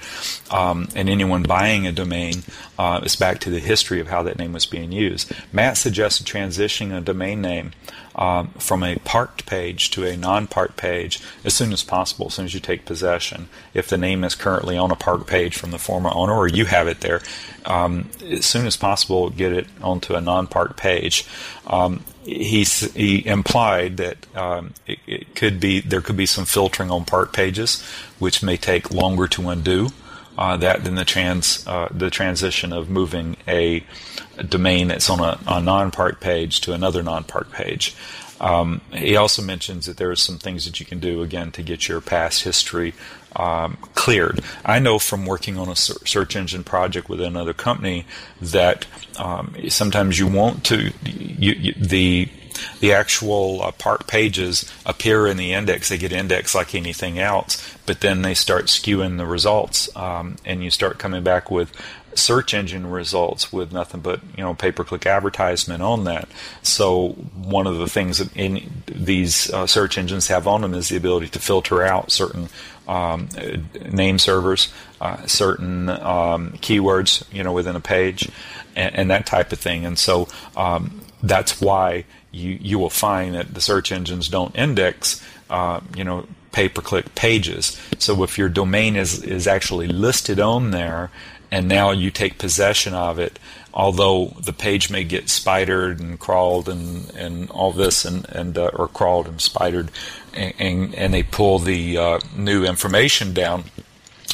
Um, 0.51 0.87
and 0.95 1.09
anyone 1.09 1.43
buying 1.43 1.87
a 1.87 1.91
domain 1.91 2.43
uh, 2.77 3.01
is 3.03 3.15
back 3.15 3.39
to 3.39 3.49
the 3.49 3.59
history 3.59 3.99
of 3.99 4.07
how 4.07 4.23
that 4.23 4.37
name 4.37 4.53
was 4.53 4.65
being 4.65 4.91
used. 4.91 5.31
Matt 5.51 5.77
suggested 5.77 6.25
transitioning 6.25 6.95
a 6.95 7.01
domain 7.01 7.41
name 7.41 7.71
um, 8.15 8.49
from 8.59 8.83
a 8.83 8.97
parked 8.97 9.45
page 9.45 9.91
to 9.91 10.03
a 10.03 10.17
non-parked 10.17 10.77
page 10.77 11.21
as 11.43 11.53
soon 11.53 11.71
as 11.71 11.83
possible, 11.83 12.27
as 12.27 12.33
soon 12.33 12.45
as 12.45 12.53
you 12.53 12.59
take 12.59 12.85
possession. 12.85 13.47
If 13.73 13.87
the 13.87 13.97
name 13.97 14.23
is 14.23 14.35
currently 14.35 14.77
on 14.77 14.91
a 14.91 14.95
parked 14.95 15.27
page 15.27 15.55
from 15.55 15.71
the 15.71 15.79
former 15.79 16.11
owner, 16.13 16.33
or 16.33 16.47
you 16.47 16.65
have 16.65 16.87
it 16.87 17.01
there, 17.01 17.21
um, 17.65 18.09
as 18.29 18.45
soon 18.45 18.65
as 18.67 18.75
possible, 18.75 19.29
get 19.29 19.53
it 19.53 19.67
onto 19.81 20.15
a 20.15 20.21
non-parked 20.21 20.77
page. 20.77 21.25
Um, 21.67 22.03
he 22.23 22.63
he 22.63 23.25
implied 23.25 23.97
that 23.97 24.17
um, 24.35 24.73
it, 24.85 24.99
it, 25.07 25.35
could 25.35 25.59
be 25.59 25.79
there 25.79 26.01
could 26.01 26.17
be 26.17 26.25
some 26.25 26.45
filtering 26.45 26.91
on 26.91 27.05
part 27.05 27.33
pages, 27.33 27.83
which 28.19 28.43
may 28.43 28.57
take 28.57 28.91
longer 28.91 29.27
to 29.27 29.49
undo. 29.49 29.89
Uh, 30.37 30.55
that 30.57 30.83
than 30.85 30.95
the 30.95 31.05
trans 31.05 31.67
uh, 31.67 31.89
the 31.91 32.09
transition 32.09 32.71
of 32.71 32.89
moving 32.89 33.35
a 33.47 33.83
domain 34.47 34.87
that's 34.87 35.09
on 35.09 35.19
a, 35.19 35.37
a 35.45 35.61
non-part 35.61 36.21
page 36.21 36.61
to 36.61 36.73
another 36.73 37.03
non-part 37.03 37.51
page. 37.51 37.95
Um, 38.39 38.81
he 38.91 39.15
also 39.15 39.43
mentions 39.43 39.85
that 39.85 39.97
there 39.97 40.09
are 40.09 40.15
some 40.15 40.39
things 40.39 40.65
that 40.65 40.79
you 40.79 40.85
can 40.85 40.99
do 40.99 41.21
again 41.21 41.51
to 41.51 41.61
get 41.61 41.87
your 41.87 42.01
past 42.01 42.43
history 42.43 42.95
um, 43.35 43.77
cleared. 43.93 44.41
I 44.65 44.79
know 44.79 44.99
from 44.99 45.25
working 45.25 45.57
on 45.57 45.69
a 45.69 45.75
search 45.75 46.35
engine 46.35 46.63
project 46.63 47.09
with 47.09 47.21
another 47.21 47.53
company 47.53 48.05
that 48.41 48.85
um, 49.17 49.55
sometimes 49.69 50.19
you 50.19 50.27
want 50.27 50.63
to 50.65 50.91
you, 51.05 51.51
you, 51.53 51.73
the 51.73 52.29
the 52.79 52.93
actual 52.93 53.61
uh, 53.61 53.71
park 53.71 54.07
pages 54.07 54.71
appear 54.85 55.27
in 55.27 55.37
the 55.37 55.53
index. 55.53 55.89
They 55.89 55.97
get 55.97 56.11
indexed 56.11 56.55
like 56.55 56.75
anything 56.75 57.19
else, 57.19 57.75
but 57.85 58.01
then 58.01 58.21
they 58.21 58.33
start 58.33 58.65
skewing 58.65 59.17
the 59.17 59.25
results, 59.25 59.93
um, 59.95 60.37
and 60.45 60.63
you 60.63 60.69
start 60.69 60.97
coming 60.97 61.23
back 61.23 61.49
with 61.49 61.71
search 62.13 62.53
engine 62.53 62.89
results 62.89 63.53
with 63.53 63.71
nothing 63.71 64.01
but 64.01 64.19
you 64.35 64.43
know 64.43 64.53
pay 64.53 64.71
per 64.71 64.83
click 64.83 65.05
advertisement 65.05 65.81
on 65.81 66.03
that. 66.05 66.27
So 66.61 67.09
one 67.09 67.67
of 67.67 67.77
the 67.77 67.87
things 67.87 68.17
that 68.17 68.35
in 68.35 68.83
these 68.85 69.51
uh, 69.51 69.67
search 69.67 69.97
engines 69.97 70.27
have 70.27 70.47
on 70.47 70.61
them 70.61 70.73
is 70.73 70.89
the 70.89 70.97
ability 70.97 71.29
to 71.29 71.39
filter 71.39 71.83
out 71.83 72.11
certain 72.11 72.49
um, 72.87 73.29
name 73.89 74.19
servers, 74.19 74.71
uh, 74.99 75.25
certain 75.25 75.89
um, 75.89 76.51
keywords 76.57 77.23
you 77.33 77.43
know 77.43 77.53
within 77.53 77.75
a 77.75 77.79
page, 77.79 78.29
and, 78.75 78.95
and, 78.95 79.11
that 79.11 79.25
type 79.25 79.51
of 79.51 79.59
thing. 79.59 79.85
And 79.85 79.97
so 79.97 80.27
um, 80.55 81.01
that's 81.23 81.61
why 81.61 82.05
you 82.31 82.57
you 82.61 82.79
will 82.79 82.89
find 82.89 83.35
that 83.35 83.53
the 83.53 83.61
search 83.61 83.91
engines 83.91 84.27
don't 84.27 84.55
index 84.55 85.23
uh, 85.49 85.81
you 85.95 86.03
know 86.03 86.27
pay 86.51 86.67
per 86.69 86.81
click 86.81 87.15
pages. 87.15 87.79
So 87.97 88.23
if 88.23 88.37
your 88.37 88.49
domain 88.49 88.95
is 88.95 89.23
is 89.23 89.47
actually 89.47 89.87
listed 89.87 90.39
on 90.39 90.71
there 90.71 91.11
and 91.51 91.67
now 91.67 91.91
you 91.91 92.09
take 92.09 92.37
possession 92.37 92.93
of 92.93 93.19
it, 93.19 93.37
although 93.73 94.27
the 94.41 94.53
page 94.53 94.89
may 94.89 95.03
get 95.03 95.29
spidered 95.29 95.99
and 95.99 96.19
crawled 96.19 96.67
and, 96.67 97.09
and 97.11 97.49
all 97.51 97.71
this 97.71 98.05
and, 98.05 98.27
and 98.29 98.57
uh, 98.57 98.71
or 98.73 98.87
crawled 98.87 99.27
and 99.27 99.41
spidered 99.41 99.89
and, 100.33 100.53
and, 100.59 100.95
and 100.95 101.13
they 101.13 101.23
pull 101.23 101.59
the 101.59 101.97
uh, 101.97 102.19
new 102.35 102.65
information 102.65 103.33
down, 103.33 103.63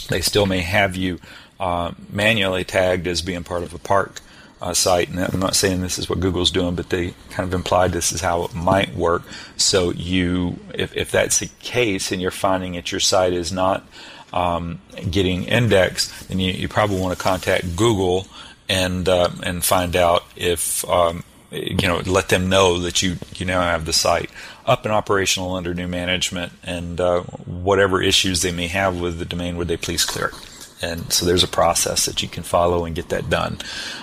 they 0.10 0.22
still 0.22 0.46
may 0.46 0.62
have 0.62 0.96
you 0.96 1.20
uh, 1.60 1.91
manually 2.10 2.63
tagged 2.63 3.08
as 3.08 3.22
being 3.22 3.44
part 3.44 3.63
of 3.63 3.74
a 3.74 3.79
park 3.79 4.22
uh, 4.62 4.74
site. 4.74 5.10
And 5.10 5.20
I'm 5.20 5.39
not 5.39 5.56
saying 5.56 5.82
this 5.82 6.00
is 6.00 6.10
what 6.10 6.20
Google's 6.20 6.51
doing, 6.51 6.75
but 6.75 6.89
they 6.89 7.13
kind 7.29 7.48
of 7.48 7.53
implied 7.53 7.91
this 7.91 8.12
is 8.12 8.22
how 8.22 8.44
it 8.44 8.56
might 8.56 8.96
work. 8.96 9.24
So 9.56 9.91
you, 9.91 10.60
if, 10.74 10.96
if 10.96 11.12
that's 11.12 11.39
the 11.39 11.50
case 11.60 12.12
and 12.12 12.22
you're 12.22 12.32
finding 12.32 12.74
that 12.74 12.91
your 12.91 13.00
site 13.00 13.34
is 13.34 13.51
not 13.51 13.86
um, 14.34 14.79
getting 15.10 15.44
indexed, 15.44 16.27
then 16.27 16.39
you, 16.39 16.51
you, 16.51 16.67
probably 16.67 17.00
want 17.00 17.17
to 17.17 17.24
contact 17.24 17.75
Google 17.75 18.27
and 18.69 19.07
uh, 19.07 19.29
and 19.43 19.63
find 19.63 19.95
out 19.95 20.24
if 20.36 20.88
um, 20.89 21.24
you 21.51 21.88
know 21.88 22.01
let 22.05 22.29
them 22.29 22.50
know 22.50 22.79
that 22.79 23.01
you 23.01 23.17
you 23.36 23.45
now 23.45 23.62
have 23.62 23.86
the 23.86 23.93
site 23.93 24.29
up 24.65 24.83
and 24.83 24.93
operational 24.93 25.55
under 25.55 25.74
new 25.74 25.88
management 25.88 26.51
and 26.63 27.00
uh, 27.00 27.21
whatever 27.21 28.01
issues 28.01 28.41
they 28.41 28.51
may 28.51 28.67
have 28.67 29.00
with 29.00 29.19
the 29.19 29.25
domain 29.25 29.57
would 29.57 29.67
they 29.67 29.77
please 29.77 30.03
clear 30.03 30.27
it 30.27 30.57
and 30.81 31.12
so 31.12 31.25
there's 31.25 31.43
a 31.43 31.47
process 31.47 32.05
that 32.05 32.21
you 32.21 32.29
can 32.29 32.43
follow 32.43 32.86
and 32.86 32.95
get 32.95 33.09
that 33.09 33.29
done. 33.29 33.57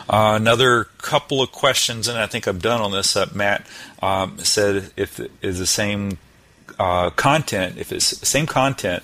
Uh, 0.08 0.34
another 0.36 0.84
couple 0.98 1.40
of 1.40 1.52
questions, 1.52 2.08
and 2.08 2.18
I 2.18 2.26
think 2.26 2.46
I'm 2.46 2.58
done 2.58 2.80
on 2.80 2.90
this. 2.90 3.16
Uh, 3.16 3.26
Matt 3.32 3.66
um, 4.02 4.38
said 4.38 4.90
if 4.96 5.20
is 5.40 5.58
the 5.58 5.66
same 5.66 6.18
uh, 6.78 7.10
content, 7.10 7.78
if 7.78 7.92
it's 7.92 8.26
same 8.28 8.46
content, 8.46 9.02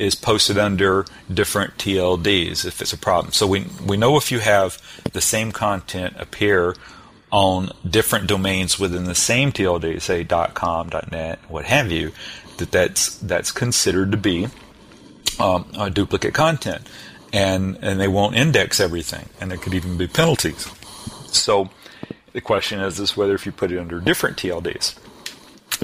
is 0.00 0.14
posted 0.14 0.56
under 0.56 1.04
different 1.32 1.76
TLDs 1.76 2.64
if 2.64 2.80
it's 2.80 2.92
a 2.92 2.98
problem. 2.98 3.32
So 3.32 3.46
we 3.46 3.66
we 3.86 3.96
know 3.96 4.16
if 4.16 4.32
you 4.32 4.38
have 4.38 4.80
the 5.12 5.20
same 5.20 5.52
content 5.52 6.14
appear 6.18 6.74
on 7.30 7.70
different 7.88 8.26
domains 8.26 8.78
within 8.78 9.04
the 9.04 9.14
same 9.14 9.52
TLD, 9.52 10.00
say 10.00 10.24
.com, 10.24 10.90
.net, 11.12 11.38
what 11.48 11.66
have 11.66 11.92
you, 11.92 12.12
that 12.56 12.72
that's 12.72 13.16
that's 13.18 13.52
considered 13.52 14.10
to 14.10 14.16
be 14.16 14.48
um, 15.38 15.66
duplicate 15.92 16.34
content, 16.34 16.88
and 17.32 17.78
and 17.82 18.00
they 18.00 18.08
won't 18.08 18.34
index 18.34 18.80
everything, 18.80 19.28
and 19.40 19.50
there 19.50 19.58
could 19.58 19.74
even 19.74 19.96
be 19.96 20.06
penalties. 20.06 20.68
So 21.26 21.70
the 22.32 22.40
question 22.40 22.80
is, 22.80 22.98
is 22.98 23.16
whether 23.16 23.34
if 23.34 23.46
you 23.46 23.52
put 23.52 23.70
it 23.70 23.78
under 23.78 24.00
different 24.00 24.36
TLDs. 24.36 24.94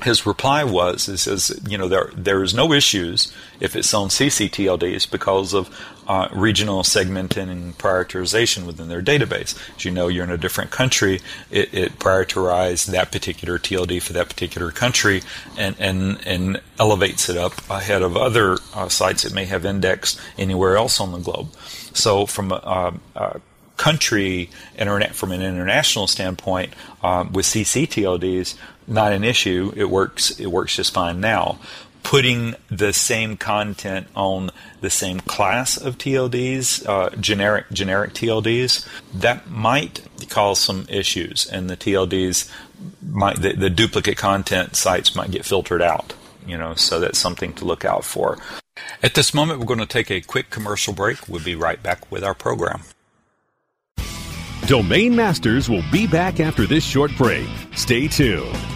His 0.02 0.26
reply 0.26 0.64
was, 0.64 1.06
he 1.06 1.16
says, 1.16 1.58
you 1.68 1.78
know, 1.78 1.88
there 1.88 2.10
there 2.14 2.42
is 2.42 2.54
no 2.54 2.72
issues 2.72 3.32
if 3.60 3.74
it's 3.76 3.92
on 3.94 4.08
ccTLDs 4.08 5.10
because 5.10 5.54
of 5.54 5.68
uh, 6.08 6.28
regional 6.32 6.82
segmenting 6.82 7.50
and 7.50 7.76
prioritization 7.78 8.66
within 8.66 8.88
their 8.88 9.02
database. 9.02 9.58
As 9.76 9.84
you 9.84 9.90
know, 9.90 10.08
you're 10.08 10.24
in 10.24 10.30
a 10.30 10.38
different 10.38 10.70
country, 10.70 11.20
it, 11.50 11.74
it 11.74 11.98
that 11.98 13.08
particular 13.10 13.58
TLD 13.58 14.00
for 14.02 14.12
that 14.12 14.28
particular 14.28 14.70
country 14.70 15.22
and, 15.56 15.74
and, 15.78 16.24
and 16.26 16.60
elevates 16.78 17.28
it 17.28 17.36
up 17.36 17.54
ahead 17.68 18.02
of 18.02 18.16
other 18.16 18.58
uh, 18.74 18.88
sites 18.88 19.22
that 19.24 19.34
may 19.34 19.46
have 19.46 19.64
indexed 19.64 20.20
anywhere 20.38 20.76
else 20.76 21.00
on 21.00 21.12
the 21.12 21.18
globe. 21.18 21.52
So, 21.92 22.26
from 22.26 22.52
a, 22.52 22.94
a 23.14 23.40
country 23.76 24.50
internet 24.78 25.14
from 25.14 25.32
an 25.32 25.42
international 25.42 26.06
standpoint, 26.06 26.72
um, 27.02 27.32
with 27.32 27.46
ccTLDs, 27.46 28.54
not 28.86 29.12
an 29.12 29.24
issue. 29.24 29.72
It 29.76 29.90
works. 29.90 30.38
It 30.38 30.46
works 30.46 30.76
just 30.76 30.94
fine 30.94 31.20
now 31.20 31.58
putting 32.06 32.54
the 32.70 32.92
same 32.92 33.36
content 33.36 34.06
on 34.14 34.48
the 34.80 34.88
same 34.88 35.18
class 35.18 35.76
of 35.76 35.98
TLDs, 35.98 36.86
uh, 36.88 37.10
generic 37.16 37.68
generic 37.72 38.12
TLDs, 38.14 38.86
that 39.12 39.50
might 39.50 40.06
cause 40.28 40.60
some 40.60 40.86
issues, 40.88 41.46
and 41.50 41.68
the 41.68 41.76
TLDs 41.76 42.48
might 43.02 43.42
the, 43.42 43.54
the 43.54 43.68
duplicate 43.68 44.16
content 44.16 44.76
sites 44.76 45.16
might 45.16 45.32
get 45.32 45.44
filtered 45.44 45.82
out. 45.82 46.14
You 46.46 46.56
know, 46.56 46.74
so 46.74 47.00
that's 47.00 47.18
something 47.18 47.52
to 47.54 47.64
look 47.64 47.84
out 47.84 48.04
for. 48.04 48.38
At 49.02 49.14
this 49.14 49.34
moment, 49.34 49.58
we're 49.58 49.66
going 49.66 49.80
to 49.80 49.86
take 49.86 50.12
a 50.12 50.20
quick 50.20 50.48
commercial 50.48 50.92
break. 50.92 51.28
We'll 51.28 51.42
be 51.42 51.56
right 51.56 51.82
back 51.82 52.08
with 52.12 52.22
our 52.22 52.34
program. 52.34 52.82
Domain 54.66 55.16
Masters 55.16 55.68
will 55.68 55.82
be 55.90 56.06
back 56.06 56.38
after 56.38 56.66
this 56.66 56.84
short 56.84 57.10
break. 57.16 57.48
Stay 57.74 58.06
tuned. 58.06 58.75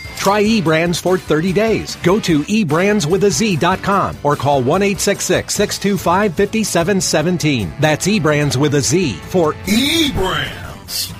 Try 0.21 0.43
eBrands 0.43 1.01
for 1.01 1.17
30 1.17 1.51
days. 1.51 1.95
Go 2.03 2.19
to 2.19 2.41
eBrandsWithAZ.com 2.43 4.17
or 4.21 4.35
call 4.35 4.61
1 4.61 4.95
625 4.99 6.35
5717. 6.35 7.73
That's 7.79 8.05
eBrands 8.05 8.55
with 8.55 8.75
a 8.75 8.81
Z 8.81 9.13
for 9.13 9.53
eBrands. 9.65 11.11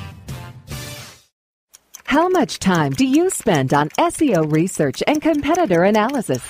How 2.03 2.29
much 2.29 2.59
time 2.59 2.91
do 2.91 3.07
you 3.07 3.31
spend 3.31 3.73
on 3.73 3.89
SEO 3.97 4.51
research 4.51 5.01
and 5.07 5.19
competitor 5.19 5.83
analysis? 5.83 6.43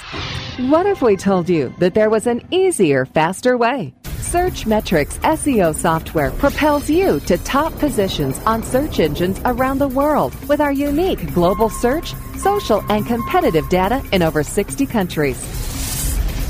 What 0.59 0.85
if 0.87 1.01
we 1.01 1.15
told 1.15 1.47
you 1.47 1.73
that 1.79 1.93
there 1.93 2.09
was 2.09 2.27
an 2.27 2.41
easier, 2.51 3.05
faster 3.05 3.55
way? 3.55 3.93
Searchmetrics 4.31 5.19
SEO 5.19 5.75
software 5.75 6.31
propels 6.31 6.89
you 6.89 7.19
to 7.21 7.37
top 7.39 7.73
positions 7.79 8.39
on 8.45 8.63
search 8.63 8.99
engines 8.99 9.39
around 9.45 9.79
the 9.79 9.87
world 9.87 10.33
with 10.47 10.61
our 10.61 10.71
unique 10.71 11.33
global 11.33 11.69
search 11.69 12.13
social, 12.41 12.83
and 12.89 13.05
competitive 13.05 13.67
data 13.69 14.03
in 14.11 14.21
over 14.21 14.43
60 14.43 14.85
countries. 14.85 15.39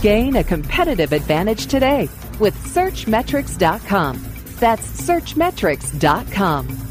Gain 0.01 0.37
a 0.37 0.43
competitive 0.43 1.13
advantage 1.13 1.67
today 1.67 2.09
with 2.39 2.55
Searchmetrics.com. 2.73 4.25
That's 4.59 4.87
Searchmetrics.com. 5.01 6.90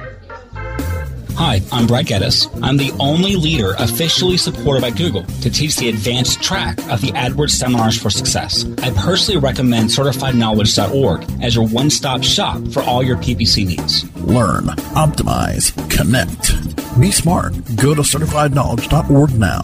Hi, 1.35 1.61
I'm 1.71 1.87
Brad 1.87 2.05
Geddes. 2.05 2.47
I'm 2.61 2.77
the 2.77 2.91
only 2.99 3.35
leader 3.35 3.73
officially 3.79 4.37
supported 4.37 4.81
by 4.81 4.91
Google 4.91 5.23
to 5.23 5.49
teach 5.49 5.75
the 5.75 5.89
advanced 5.89 6.41
track 6.41 6.77
of 6.89 7.01
the 7.01 7.11
AdWords 7.13 7.51
Seminars 7.51 7.99
for 7.99 8.09
Success. 8.09 8.65
I 8.83 8.91
personally 8.91 9.39
recommend 9.39 9.89
CertifiedKnowledge.org 9.89 11.41
as 11.41 11.55
your 11.55 11.67
one-stop 11.67 12.23
shop 12.23 12.61
for 12.71 12.83
all 12.83 13.01
your 13.01 13.17
PPC 13.17 13.65
needs. 13.65 14.03
Learn, 14.17 14.65
optimize, 14.93 15.73
connect. 15.89 16.99
Be 16.99 17.11
smart. 17.11 17.53
Go 17.75 17.95
to 17.95 18.01
CertifiedKnowledge.org 18.01 19.33
now. 19.33 19.63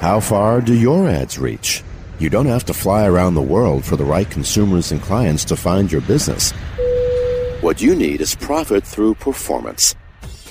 How 0.00 0.20
far 0.20 0.60
do 0.60 0.74
your 0.74 1.08
ads 1.08 1.38
reach? 1.38 1.82
You 2.18 2.30
don't 2.30 2.46
have 2.46 2.64
to 2.64 2.74
fly 2.74 3.06
around 3.06 3.34
the 3.34 3.42
world 3.42 3.84
for 3.84 3.96
the 3.96 4.04
right 4.04 4.28
consumers 4.28 4.90
and 4.90 5.02
clients 5.02 5.44
to 5.46 5.56
find 5.56 5.92
your 5.92 6.00
business. 6.00 6.52
What 7.62 7.80
you 7.80 7.94
need 7.94 8.20
is 8.20 8.34
profit 8.34 8.84
through 8.84 9.14
performance. 9.14 9.94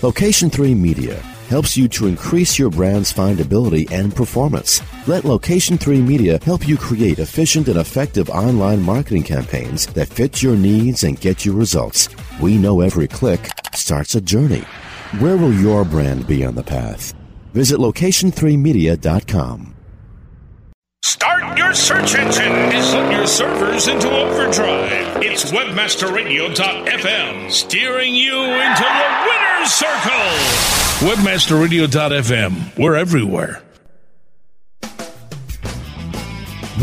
Location 0.02 0.50
3 0.50 0.74
Media 0.74 1.14
helps 1.50 1.78
you 1.78 1.88
to 1.90 2.08
increase 2.08 2.58
your 2.58 2.72
brand's 2.72 3.14
findability 3.14 3.90
and 3.92 4.16
performance. 4.16 4.82
Let 5.08 5.24
Location 5.24 5.78
3 5.78 6.02
Media 6.02 6.40
help 6.44 6.68
you 6.68 6.78
create 6.78 7.20
efficient 7.20 7.68
and 7.68 7.78
effective 7.78 8.28
online 8.32 8.82
marketing 8.82 9.22
campaigns 9.22 9.86
that 9.94 10.08
fit 10.08 10.42
your 10.42 10.56
needs 10.56 11.04
and 11.04 11.22
get 11.22 11.46
you 11.46 11.54
results. 11.54 12.10
We 12.42 12.58
know 12.58 12.82
every 12.82 13.08
click 13.08 13.52
starts 13.76 14.16
a 14.16 14.22
journey. 14.22 14.64
Where 15.20 15.38
will 15.38 15.54
your 15.54 15.86
brand 15.86 16.26
be 16.26 16.44
on 16.44 16.56
the 16.56 16.64
path? 16.64 17.14
Visit 17.54 17.78
location3media.com. 17.78 19.75
Start 21.56 21.68
your 21.68 21.74
search 21.74 22.16
engine 22.16 22.52
and 22.52 22.86
put 22.94 23.12
your 23.16 23.26
servers 23.26 23.88
into 23.88 24.12
overdrive. 24.12 25.24
It's 25.24 25.52
webmasterradio.fm 25.52 27.50
steering 27.50 28.14
you 28.14 28.38
into 28.44 28.84
the 28.84 29.28
winner's 29.30 29.72
circle. 29.72 30.12
Webmasterradio.fm. 31.08 32.78
We're 32.78 32.96
everywhere. 32.96 33.62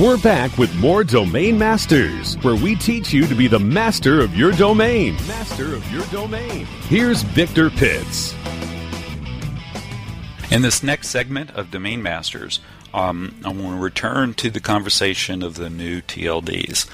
We're 0.00 0.16
back 0.16 0.56
with 0.56 0.74
more 0.76 1.04
Domain 1.04 1.58
Masters, 1.58 2.37
where 2.37 2.56
we 2.56 2.74
teach 2.74 3.12
you 3.12 3.26
to 3.26 3.35
be 3.35 3.48
the 3.48 3.61
master 3.61 4.20
of 4.20 4.35
your 4.35 4.52
domain. 4.52 5.16
Master 5.28 5.74
of 5.74 5.92
your 5.92 6.06
domain. 6.06 6.64
Here's 6.88 7.20
Victor 7.22 7.68
Pitts. 7.68 8.35
In 10.50 10.62
this 10.62 10.82
next 10.82 11.08
segment 11.08 11.50
of 11.52 11.70
Domain 11.70 12.02
Masters, 12.02 12.61
um, 12.94 13.37
I 13.44 13.48
want 13.48 13.76
to 13.76 13.83
return 13.83 14.35
to 14.35 14.50
the 14.50 14.61
conversation 14.61 15.42
of 15.42 15.55
the 15.55 15.70
new 15.70 16.02
TLDs. 16.02 16.88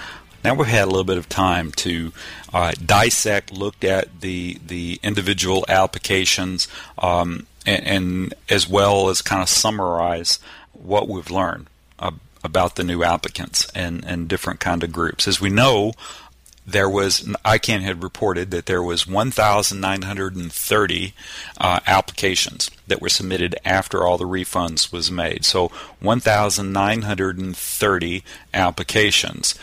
Now 0.45 0.55
we've 0.55 0.69
had 0.69 0.85
a 0.85 0.87
little 0.87 1.05
bit 1.05 1.19
of 1.19 1.29
time 1.29 1.73
to 1.73 2.13
uh, 2.53 2.73
dissect, 2.85 3.53
look 3.53 3.83
at 3.85 4.21
the 4.21 4.59
the 4.65 5.01
individual 5.03 5.65
applications, 5.69 6.69
um, 6.99 7.47
and, 7.67 7.87
and, 7.87 8.35
as 8.49 8.69
well 8.69 9.09
as 9.09 9.21
kind 9.21 9.43
of 9.43 9.49
summarize 9.49 10.39
what 10.73 11.09
we've 11.09 11.31
learned 11.31 11.67
uh, 11.99 12.13
about 12.45 12.77
the 12.77 12.85
new 12.85 13.03
applicants 13.03 13.69
and, 13.75 14.05
and 14.05 14.29
different 14.29 14.61
kind 14.61 14.85
of 14.85 14.93
groups. 14.93 15.27
As 15.27 15.41
we 15.41 15.51
know, 15.51 15.93
there 16.69 16.89
was 16.91 17.23
ICANN 17.45 17.81
had 17.81 18.03
reported 18.03 18.51
that 18.51 18.67
there 18.67 18.83
was 18.83 19.07
1,930 19.07 21.15
uh, 21.59 21.81
applications 21.87 22.71
that 22.87 23.01
were 23.01 23.09
submitted 23.09 23.57
after 23.65 24.07
all 24.07 24.19
the 24.19 24.27
refunds 24.27 24.93
was 24.93 25.11
made. 25.11 25.47
So 25.47 25.69
1,930 26.01 28.25
applications, 28.53 29.55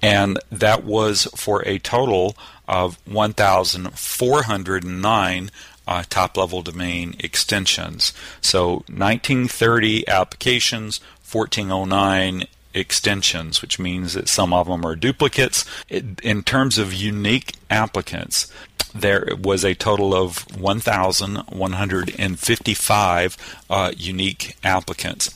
and 0.00 0.38
that 0.50 0.84
was 0.84 1.28
for 1.36 1.60
a 1.68 1.78
total 1.78 2.34
of 2.66 2.98
1,409 3.06 5.50
uh, 5.86 6.02
top 6.08 6.38
level 6.38 6.62
domain 6.62 7.14
extensions. 7.18 8.14
So 8.40 8.76
1930 8.88 10.08
applications, 10.08 10.98
1409 11.30 12.46
extensions, 12.74 13.62
which 13.62 13.78
means 13.78 14.14
that 14.14 14.28
some 14.28 14.52
of 14.52 14.66
them 14.66 14.84
are 14.84 14.96
duplicates. 14.96 15.64
It, 15.88 16.20
in 16.20 16.42
terms 16.42 16.78
of 16.78 16.92
unique 16.92 17.54
applicants, 17.70 18.50
there 18.94 19.28
was 19.40 19.64
a 19.64 19.74
total 19.74 20.14
of 20.14 20.46
1,155 20.56 23.56
uh, 23.70 23.92
unique 23.96 24.56
applicants. 24.62 25.34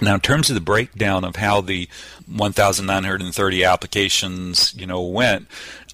Now, 0.00 0.14
in 0.14 0.20
terms 0.20 0.48
of 0.48 0.54
the 0.54 0.60
breakdown 0.60 1.24
of 1.24 1.34
how 1.36 1.60
the 1.60 1.88
1,930 2.26 3.64
applications, 3.64 4.72
you 4.74 4.86
know, 4.86 5.00
went, 5.00 5.48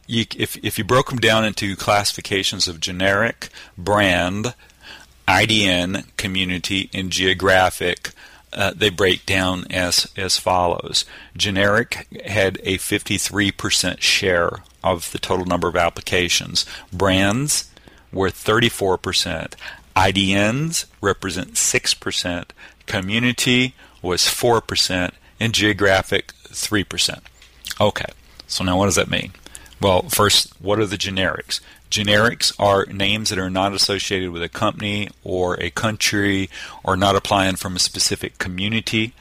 you, 0.07 0.27
if 0.37 0.62
if 0.62 0.77
you 0.77 0.85
broke 0.85 1.09
them 1.09 1.18
down 1.18 1.46
into 1.46 1.74
classifications 1.77 2.68
of 2.68 2.81
generic, 2.81 3.48
brand, 3.79 4.53
IDN, 5.27 6.05
community, 6.18 6.90
and 6.92 7.11
geographic, 7.11 8.11
uh, 8.55 8.73
they 8.75 8.90
break 8.90 9.27
down 9.27 9.64
as 9.71 10.11
as 10.17 10.38
follows. 10.38 11.05
Generic 11.37 12.07
had 12.27 12.59
a 12.62 12.79
53% 12.79 14.01
share 14.01 14.51
of 14.83 15.11
the 15.12 15.19
total 15.19 15.47
number 15.47 15.69
of 15.69 15.77
applications. 15.77 16.67
Brands 16.93 17.71
were 18.12 18.29
34%. 18.29 19.55
IDNs 19.97 20.87
represent 21.01 21.55
6%. 21.55 22.45
Community 22.87 23.75
was 24.03 24.23
4%. 24.23 25.12
And 25.40 25.53
geographic, 25.53 26.33
3%. 26.49 27.21
Okay, 27.81 28.05
so 28.47 28.62
now 28.62 28.79
what 28.79 28.87
does 28.87 28.95
that 28.95 29.11
mean? 29.11 29.33
Well, 29.81 30.03
first, 30.03 30.53
what 30.61 30.79
are 30.79 30.87
the 30.87 30.97
generics? 30.97 31.61
Generics 31.94 32.52
are 32.59 32.87
names 32.87 33.30
that 33.30 33.38
are 33.38 33.48
not 33.48 33.72
associated 33.72 34.30
with 34.30 34.42
a 34.42 34.48
company 34.48 35.11
or 35.22 35.54
a 35.61 35.70
country 35.70 36.50
or 36.83 36.96
not 36.96 37.14
applying 37.14 37.54
from 37.54 37.76
a 37.76 37.78
specific 37.78 38.37
community. 38.38 39.14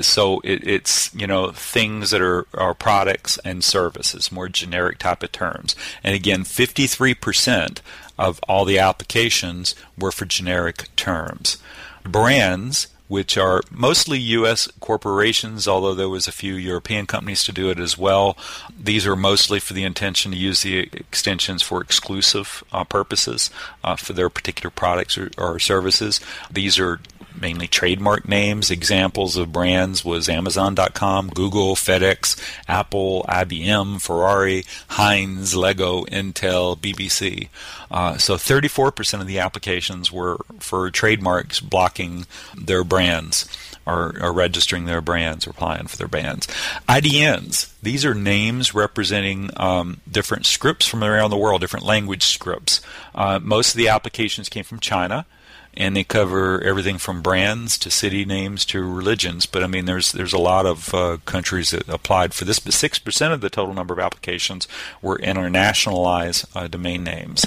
So 0.00 0.40
it, 0.42 0.66
it's 0.66 1.14
you 1.14 1.26
know 1.26 1.50
things 1.52 2.12
that 2.12 2.22
are, 2.22 2.46
are 2.54 2.72
products 2.72 3.36
and 3.44 3.62
services, 3.62 4.32
more 4.32 4.48
generic 4.48 4.96
type 5.00 5.22
of 5.22 5.32
terms. 5.32 5.76
And 6.02 6.14
again, 6.14 6.44
53% 6.44 7.80
of 8.18 8.40
all 8.48 8.64
the 8.64 8.78
applications 8.78 9.74
were 9.98 10.10
for 10.10 10.24
generic 10.24 10.96
terms. 10.96 11.58
Brands 12.04 12.86
which 13.14 13.38
are 13.38 13.62
mostly 13.70 14.18
U.S. 14.18 14.66
corporations, 14.80 15.68
although 15.68 15.94
there 15.94 16.08
was 16.08 16.26
a 16.26 16.32
few 16.32 16.56
European 16.56 17.06
companies 17.06 17.44
to 17.44 17.52
do 17.52 17.70
it 17.70 17.78
as 17.78 17.96
well. 17.96 18.36
These 18.76 19.06
are 19.06 19.14
mostly 19.14 19.60
for 19.60 19.72
the 19.72 19.84
intention 19.84 20.32
to 20.32 20.36
use 20.36 20.62
the 20.62 20.90
extensions 20.92 21.62
for 21.62 21.80
exclusive 21.80 22.64
uh, 22.72 22.82
purposes 22.82 23.50
uh, 23.84 23.94
for 23.94 24.14
their 24.14 24.28
particular 24.28 24.68
products 24.68 25.16
or, 25.16 25.30
or 25.38 25.60
services. 25.60 26.20
These 26.50 26.76
are 26.80 26.98
mainly 27.40 27.66
trademark 27.66 28.28
names. 28.28 28.70
Examples 28.70 29.36
of 29.36 29.52
brands 29.52 30.04
was 30.04 30.28
Amazon.com, 30.28 31.30
Google, 31.30 31.74
FedEx, 31.74 32.40
Apple, 32.68 33.24
IBM, 33.28 34.00
Ferrari, 34.00 34.64
Heinz, 34.88 35.54
Lego, 35.54 36.04
Intel, 36.04 36.78
BBC. 36.78 37.48
Uh, 37.90 38.16
so 38.16 38.34
34% 38.36 39.20
of 39.20 39.26
the 39.26 39.38
applications 39.38 40.10
were 40.10 40.38
for 40.58 40.90
trademarks 40.90 41.60
blocking 41.60 42.26
their 42.56 42.84
brands 42.84 43.46
or, 43.86 44.14
or, 44.20 44.32
registering 44.32 44.86
their 44.86 45.00
brands 45.02 45.46
or 45.46 45.50
applying 45.50 45.86
for 45.86 45.96
their 45.96 46.08
brands. 46.08 46.46
IDNs, 46.88 47.72
these 47.82 48.04
are 48.04 48.14
names 48.14 48.74
representing 48.74 49.50
um, 49.58 50.00
different 50.10 50.46
scripts 50.46 50.86
from 50.86 51.04
around 51.04 51.30
the 51.30 51.36
world, 51.36 51.60
different 51.60 51.84
language 51.84 52.24
scripts. 52.24 52.80
Uh, 53.14 53.38
most 53.42 53.74
of 53.74 53.76
the 53.76 53.88
applications 53.88 54.48
came 54.48 54.64
from 54.64 54.80
China 54.80 55.26
and 55.76 55.96
they 55.96 56.04
cover 56.04 56.60
everything 56.62 56.98
from 56.98 57.22
brands 57.22 57.76
to 57.78 57.90
city 57.90 58.24
names 58.24 58.64
to 58.66 58.82
religions. 58.82 59.46
But 59.46 59.62
I 59.62 59.66
mean, 59.66 59.84
there's 59.84 60.12
there's 60.12 60.32
a 60.32 60.38
lot 60.38 60.66
of 60.66 60.94
uh, 60.94 61.18
countries 61.24 61.70
that 61.70 61.88
applied 61.88 62.34
for 62.34 62.44
this, 62.44 62.58
but 62.58 62.72
six 62.72 62.98
percent 62.98 63.32
of 63.32 63.40
the 63.40 63.50
total 63.50 63.74
number 63.74 63.94
of 63.94 64.00
applications 64.00 64.68
were 65.02 65.18
internationalized 65.18 66.46
uh, 66.54 66.68
domain 66.68 67.04
names. 67.04 67.46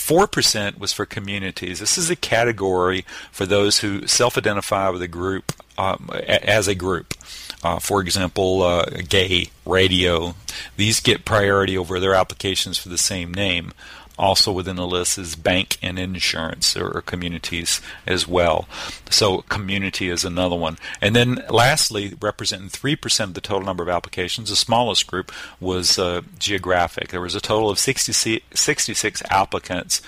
4% 0.00 0.78
was 0.78 0.94
for 0.94 1.04
communities. 1.04 1.78
This 1.78 1.98
is 1.98 2.08
a 2.08 2.16
category 2.16 3.04
for 3.30 3.44
those 3.44 3.80
who 3.80 4.06
self 4.06 4.38
identify 4.38 4.88
with 4.88 5.02
a 5.02 5.08
group 5.08 5.52
um, 5.78 6.10
as 6.26 6.66
a 6.66 6.74
group. 6.74 7.14
Uh, 7.62 7.78
for 7.78 8.00
example, 8.00 8.62
uh, 8.62 8.86
gay, 9.08 9.50
radio, 9.66 10.34
these 10.76 11.00
get 11.00 11.24
priority 11.24 11.76
over 11.76 12.00
their 12.00 12.14
applications 12.14 12.78
for 12.78 12.88
the 12.88 12.98
same 12.98 13.32
name 13.32 13.72
also 14.20 14.52
within 14.52 14.76
the 14.76 14.86
list 14.86 15.18
is 15.18 15.34
bank 15.34 15.78
and 15.82 15.98
insurance 15.98 16.76
or 16.76 17.00
communities 17.00 17.80
as 18.06 18.28
well. 18.28 18.68
So 19.08 19.38
community 19.42 20.10
is 20.10 20.24
another 20.24 20.56
one. 20.56 20.76
And 21.00 21.16
then 21.16 21.42
lastly, 21.48 22.14
representing 22.20 22.68
3% 22.68 23.24
of 23.24 23.34
the 23.34 23.40
total 23.40 23.64
number 23.64 23.82
of 23.82 23.88
applications, 23.88 24.50
the 24.50 24.56
smallest 24.56 25.06
group 25.06 25.32
was 25.58 25.98
uh, 25.98 26.20
geographic. 26.38 27.08
There 27.08 27.22
was 27.22 27.34
a 27.34 27.40
total 27.40 27.70
of 27.70 27.78
66, 27.78 28.44
66 28.54 29.22
applicants. 29.30 30.02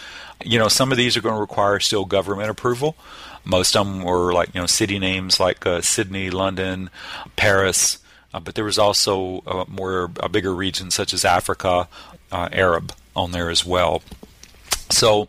You 0.44 0.58
know, 0.58 0.68
some 0.68 0.92
of 0.92 0.98
these 0.98 1.16
are 1.16 1.22
going 1.22 1.34
to 1.34 1.40
require 1.40 1.80
still 1.80 2.04
government 2.04 2.50
approval. 2.50 2.96
Most 3.44 3.74
of 3.74 3.86
them 3.86 4.02
were 4.02 4.32
like, 4.34 4.54
you 4.54 4.60
know, 4.60 4.66
city 4.66 4.98
names 4.98 5.40
like 5.40 5.64
uh, 5.64 5.80
Sydney, 5.80 6.30
London, 6.30 6.90
Paris, 7.36 7.98
uh, 8.34 8.40
but 8.40 8.54
there 8.54 8.64
was 8.64 8.78
also 8.78 9.42
uh, 9.46 9.64
more 9.68 10.10
a 10.20 10.28
bigger 10.28 10.54
region 10.54 10.90
such 10.90 11.14
as 11.14 11.24
Africa, 11.24 11.88
uh, 12.30 12.48
Arab 12.52 12.92
on 13.14 13.32
there 13.32 13.50
as 13.50 13.64
well. 13.64 14.02
So 14.90 15.28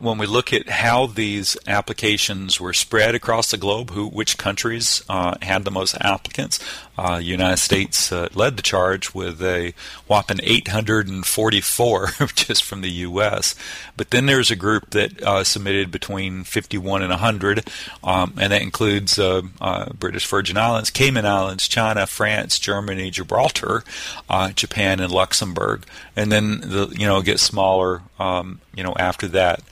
when 0.00 0.18
we 0.18 0.26
look 0.26 0.52
at 0.52 0.68
how 0.68 1.06
these 1.06 1.56
applications 1.66 2.60
were 2.60 2.72
spread 2.72 3.14
across 3.14 3.50
the 3.50 3.56
globe, 3.56 3.90
who 3.90 4.08
which 4.08 4.38
countries 4.38 5.02
uh, 5.08 5.36
had 5.40 5.64
the 5.64 5.70
most 5.70 5.96
applicants, 6.00 6.58
uh, 6.96 7.20
United 7.22 7.56
States 7.56 8.12
uh, 8.12 8.28
led 8.34 8.56
the 8.56 8.62
charge 8.62 9.14
with 9.14 9.42
a 9.42 9.74
whopping 10.06 10.40
844 10.42 12.06
just 12.34 12.64
from 12.64 12.80
the 12.80 12.90
U.S. 12.90 13.54
But 13.96 14.10
then 14.10 14.26
there's 14.26 14.50
a 14.50 14.56
group 14.56 14.90
that 14.90 15.22
uh, 15.22 15.44
submitted 15.44 15.90
between 15.90 16.44
51 16.44 17.02
and 17.02 17.10
100, 17.10 17.68
um, 18.02 18.34
and 18.38 18.52
that 18.52 18.62
includes 18.62 19.18
uh, 19.18 19.42
uh, 19.60 19.92
British 19.92 20.26
Virgin 20.26 20.56
Islands, 20.56 20.90
Cayman 20.90 21.26
Islands, 21.26 21.66
China, 21.66 22.06
France, 22.06 22.58
Germany, 22.58 23.10
Gibraltar, 23.10 23.84
uh, 24.28 24.50
Japan, 24.52 25.00
and 25.00 25.12
Luxembourg. 25.12 25.84
And 26.16 26.30
then 26.30 26.60
the 26.60 26.94
you 26.96 27.06
know 27.06 27.18
it 27.18 27.24
gets 27.24 27.42
smaller 27.42 28.02
um, 28.18 28.60
you 28.74 28.84
know 28.84 28.94
after 28.98 29.26
that 29.28 29.62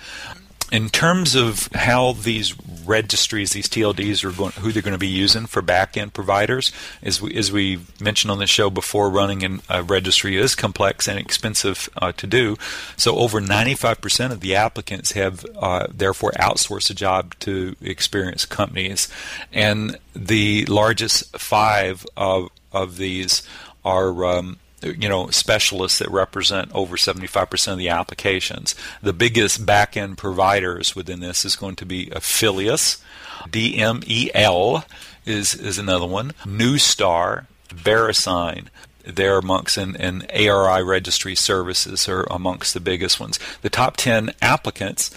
in 0.72 0.88
terms 0.88 1.34
of 1.34 1.68
how 1.74 2.12
these 2.12 2.54
registries, 2.86 3.52
these 3.52 3.68
TLDs, 3.68 4.24
are 4.24 4.32
going, 4.32 4.52
who 4.52 4.72
they're 4.72 4.82
going 4.82 4.92
to 4.92 4.98
be 4.98 5.06
using 5.06 5.44
for 5.44 5.60
back-end 5.60 6.14
providers, 6.14 6.72
as 7.02 7.20
we, 7.20 7.34
as 7.34 7.52
we 7.52 7.80
mentioned 8.00 8.30
on 8.30 8.38
the 8.38 8.46
show 8.46 8.70
before, 8.70 9.10
running 9.10 9.60
a 9.68 9.82
registry 9.82 10.36
is 10.36 10.54
complex 10.54 11.06
and 11.06 11.18
expensive 11.18 11.90
uh, 11.98 12.12
to 12.12 12.26
do. 12.26 12.56
So 12.96 13.16
over 13.16 13.38
95% 13.38 14.32
of 14.32 14.40
the 14.40 14.56
applicants 14.56 15.12
have 15.12 15.44
uh, 15.56 15.88
therefore 15.92 16.32
outsourced 16.32 16.90
a 16.90 16.94
job 16.94 17.38
to 17.40 17.76
experienced 17.82 18.48
companies, 18.48 19.08
and 19.52 19.98
the 20.16 20.64
largest 20.66 21.38
five 21.38 22.06
of 22.16 22.48
of 22.72 22.96
these 22.96 23.42
are 23.84 24.24
um, 24.24 24.58
you 24.82 25.08
know 25.08 25.28
specialists 25.28 25.98
that 25.98 26.10
represent 26.10 26.70
over 26.74 26.96
75% 26.96 27.72
of 27.72 27.78
the 27.78 27.88
applications. 27.88 28.74
The 29.02 29.12
biggest 29.12 29.64
back-end 29.64 30.18
providers 30.18 30.96
within 30.96 31.20
this 31.20 31.44
is 31.44 31.56
going 31.56 31.76
to 31.76 31.86
be 31.86 32.06
Afilias, 32.06 33.02
DMEL 33.48 34.84
is 35.24 35.54
is 35.54 35.78
another 35.78 36.06
one, 36.06 36.32
Neustar, 36.44 37.46
VeriSign. 37.68 38.66
They're 39.04 39.38
amongst 39.38 39.76
and, 39.76 40.00
and 40.00 40.30
ARI 40.30 40.82
registry 40.84 41.34
services 41.34 42.08
are 42.08 42.22
amongst 42.30 42.72
the 42.72 42.80
biggest 42.80 43.18
ones. 43.18 43.40
The 43.62 43.70
top 43.70 43.96
10 43.96 44.32
applicants 44.40 45.10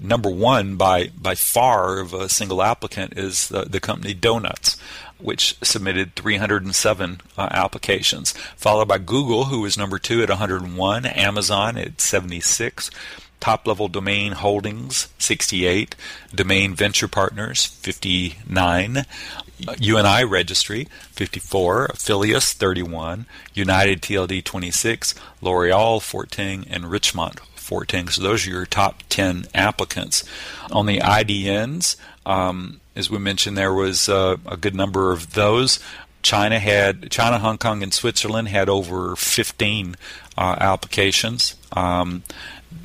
number 0.00 0.30
one 0.30 0.76
by 0.76 1.08
by 1.08 1.34
far 1.34 1.98
of 1.98 2.14
a 2.14 2.28
single 2.28 2.62
applicant 2.62 3.18
is 3.18 3.48
the, 3.48 3.62
the 3.64 3.80
company 3.80 4.14
Donuts 4.14 4.76
which 5.24 5.56
submitted 5.62 6.14
307 6.16 7.20
uh, 7.38 7.48
applications, 7.50 8.32
followed 8.56 8.86
by 8.86 8.98
Google, 8.98 9.44
who 9.44 9.62
was 9.62 9.78
number 9.78 9.98
two 9.98 10.22
at 10.22 10.28
101, 10.28 11.06
Amazon 11.06 11.78
at 11.78 11.98
76, 11.98 12.90
Top 13.40 13.66
Level 13.66 13.88
Domain 13.88 14.32
Holdings 14.32 15.08
68, 15.18 15.96
Domain 16.34 16.74
Venture 16.74 17.08
Partners 17.08 17.64
59, 17.64 19.06
Uniregistry 19.62 20.88
54, 20.90 21.88
Afilias 21.88 22.52
31, 22.52 23.24
United 23.54 24.02
TLD 24.02 24.44
26, 24.44 25.14
L'Oreal 25.40 26.02
14, 26.02 26.66
and 26.68 26.90
Richemont 26.90 27.40
14. 27.54 28.08
So 28.08 28.22
those 28.22 28.46
are 28.46 28.50
your 28.50 28.66
top 28.66 29.02
10 29.08 29.46
applicants. 29.54 30.22
On 30.70 30.84
the 30.84 30.98
IDNs, 30.98 31.96
um, 32.26 32.80
as 32.96 33.10
we 33.10 33.18
mentioned, 33.18 33.56
there 33.56 33.72
was 33.72 34.08
uh, 34.08 34.36
a 34.46 34.56
good 34.56 34.74
number 34.74 35.12
of 35.12 35.34
those. 35.34 35.80
China 36.22 36.58
had 36.58 37.10
China, 37.10 37.38
Hong 37.38 37.58
Kong, 37.58 37.82
and 37.82 37.92
Switzerland 37.92 38.48
had 38.48 38.68
over 38.68 39.14
15 39.14 39.96
uh, 40.38 40.56
applications. 40.58 41.54
Um, 41.72 42.22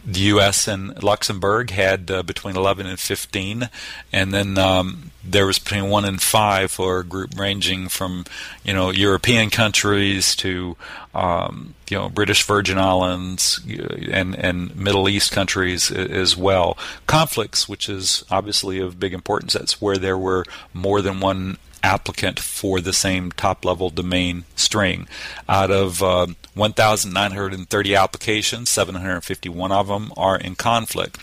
the 0.05 0.19
U.S. 0.21 0.67
and 0.67 1.01
Luxembourg 1.01 1.69
had 1.69 2.11
uh, 2.11 2.23
between 2.23 2.55
11 2.55 2.85
and 2.85 2.99
15, 2.99 3.69
and 4.11 4.33
then 4.33 4.57
um, 4.57 5.08
there 5.23 5.45
was 5.45 5.59
between 5.59 5.89
one 5.89 6.05
and 6.05 6.21
five 6.21 6.71
for 6.71 6.99
a 6.99 7.03
group 7.03 7.37
ranging 7.37 7.89
from, 7.89 8.25
you 8.63 8.73
know, 8.73 8.89
European 8.89 9.49
countries 9.49 10.35
to, 10.37 10.77
um, 11.13 11.75
you 11.89 11.97
know, 11.97 12.09
British 12.09 12.43
Virgin 12.43 12.77
Islands 12.77 13.59
uh, 13.67 13.95
and 14.11 14.35
and 14.35 14.75
Middle 14.75 15.09
East 15.09 15.31
countries 15.31 15.91
as 15.91 16.37
well. 16.37 16.77
Conflicts, 17.05 17.67
which 17.67 17.89
is 17.89 18.23
obviously 18.31 18.79
of 18.79 18.99
big 18.99 19.13
importance, 19.13 19.53
that's 19.53 19.81
where 19.81 19.97
there 19.97 20.17
were 20.17 20.45
more 20.73 21.01
than 21.01 21.19
one 21.19 21.57
applicant 21.83 22.39
for 22.39 22.81
the 22.81 22.93
same 22.93 23.31
top 23.31 23.63
level 23.63 23.89
domain 23.89 24.45
string. 24.55 25.07
Out 25.47 25.71
of 25.71 26.03
uh, 26.03 26.27
1,930 26.53 27.95
applications, 27.95 28.69
751 28.69 29.71
of 29.71 29.87
them 29.87 30.11
are 30.17 30.37
in 30.37 30.55
conflict. 30.55 31.19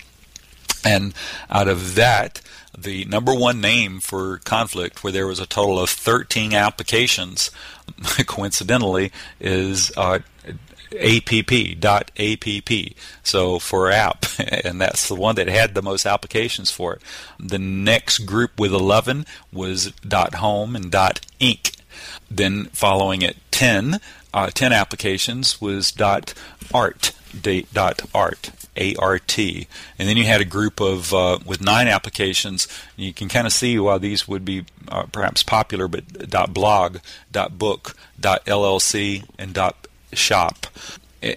And 0.87 1.14
out 1.51 1.68
of 1.68 1.94
that, 1.96 2.40
the 2.77 3.05
number 3.07 3.35
one 3.35 3.61
name 3.61 4.01
for 4.01 4.38
conflict, 4.38 5.03
where 5.03 5.12
there 5.12 5.27
was 5.27 5.40
a 5.40 5.46
total 5.46 5.79
of 5.79 5.90
13 5.90 6.55
applications, 6.55 7.51
coincidentally, 8.27 9.12
is 9.40 9.92
uh, 9.96 10.20
app 10.92 11.81
dot 11.81 12.11
app 12.16 12.94
so 13.25 13.59
for 13.59 13.90
app 13.90 14.25
and 14.38 14.81
that's 14.81 15.09
the 15.09 15.14
one 15.14 15.35
that 15.35 15.49
had 15.49 15.75
the 15.75 15.83
most 15.83 16.07
applications 16.07 16.70
for 16.70 16.94
it. 16.94 17.03
The 17.38 17.59
next 17.59 18.20
group 18.20 18.59
with 18.59 18.72
11 18.72 19.27
was 19.53 19.92
dot 20.07 20.37
home 20.37 20.77
and 20.77 20.90
dot 20.90 21.20
inc. 21.40 21.77
Then 22.31 22.66
following 22.66 23.22
it 23.22 23.37
10 23.51 24.01
uh, 24.33 24.51
10 24.51 24.72
applications 24.72 25.61
was 25.61 25.90
dot 25.90 26.35
art 26.72 27.12
dot 27.42 28.03
art 28.14 28.51
ART. 28.99 29.38
And 29.38 30.09
then 30.09 30.16
you 30.16 30.25
had 30.25 30.40
a 30.40 30.44
group 30.44 30.81
of 30.81 31.12
uh, 31.12 31.38
with 31.44 31.61
nine 31.61 31.88
applications. 31.88 32.68
You 32.96 33.12
can 33.12 33.29
kind 33.29 33.46
of 33.46 33.53
see 33.53 33.79
why 33.79 33.99
these 33.99 34.29
would 34.29 34.44
be 34.44 34.64
uh, 34.88 35.05
perhaps 35.05 35.42
popular, 35.42 35.88
but 35.88 36.05
.blog, 36.53 36.99
.book, 37.53 37.96
.llc, 38.20 39.25
and 39.38 39.59
.shop 40.12 40.66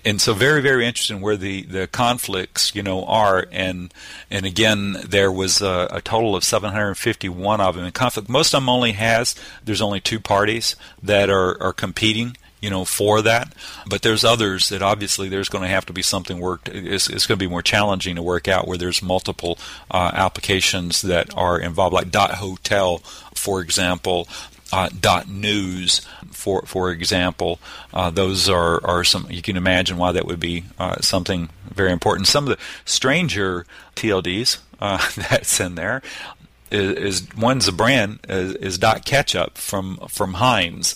and 0.06 0.20
so 0.22 0.34
very 0.34 0.62
very 0.62 0.86
interesting 0.86 1.22
where 1.22 1.38
the, 1.38 1.64
the 1.64 1.88
conflicts 1.88 2.76
you 2.76 2.84
know 2.84 3.06
are 3.06 3.48
and 3.52 3.94
and 4.30 4.46
again 4.46 4.98
there 5.08 5.32
was 5.32 5.62
a, 5.62 5.88
a, 5.92 6.02
total 6.02 6.36
of 6.36 6.44
751 6.44 7.62
of 7.62 7.76
them 7.76 7.86
in 7.86 7.92
conflict 7.92 8.30
most 8.30 8.54
of 8.54 8.62
them 8.62 8.70
only 8.70 8.92
has 8.92 9.36
there's 9.64 9.82
only 9.82 10.00
two 10.00 10.20
parties 10.20 10.76
that 11.02 11.30
are, 11.30 11.62
are 11.62 11.74
competing 11.74 12.36
you 12.62 12.70
know 12.70 12.86
for 12.86 13.22
that. 13.22 13.54
But 13.88 14.02
there's 14.02 14.24
others 14.24 14.70
that 14.70 14.82
obviously 14.82 15.30
there's 15.30 15.50
going 15.50 15.64
to 15.64 15.70
have 15.70 15.86
to 15.88 15.94
be 15.94 16.02
something 16.02 16.40
worked 16.40 16.70
it's, 16.70 17.10
it's 17.10 17.26
going 17.26 17.38
to 17.38 17.46
be 17.46 17.50
more 17.50 17.62
challenging 17.62 18.16
to 18.16 18.24
work 18.24 18.48
out 18.48 18.68
where 18.68 18.78
there's 18.78 19.02
multiple 19.02 19.58
uh, 19.92 20.12
applications 20.14 21.02
that 21.02 21.36
are 21.36 21.60
involved 21.60 21.94
like 21.94 22.12
dot 22.12 22.36
hotel 22.36 23.00
for 23.34 23.62
example 23.62 24.28
uh, 24.72 24.90
dot 25.00 25.28
news 25.28 26.02
for 26.32 26.64
for 26.64 26.92
example. 26.92 27.60
Uh, 27.94 28.10
those 28.10 28.50
are, 28.50 28.86
are 28.86 29.04
some 29.04 29.28
you 29.30 29.42
can 29.42 29.58
imagine 29.58 29.98
why 29.98 30.12
that 30.12 30.26
would 30.26 30.40
be 30.40 30.66
uh, 30.78 31.00
something 31.02 31.50
very 31.74 31.92
important. 31.92 32.28
Some 32.28 32.46
of 32.46 32.50
the 32.50 32.64
stranger 32.86 33.66
TLDs 33.96 34.60
uh, 34.80 34.98
that's 35.30 35.60
in 35.60 35.76
there 35.76 36.02
is, 36.72 37.22
is 37.22 37.36
one's 37.36 37.68
a 37.68 37.72
brand 37.72 38.20
is, 38.28 38.56
is 38.56 38.78
dot 38.78 39.06
ketchup 39.06 39.58
from 39.58 39.98
from 40.08 40.36
Heinz. 40.36 40.96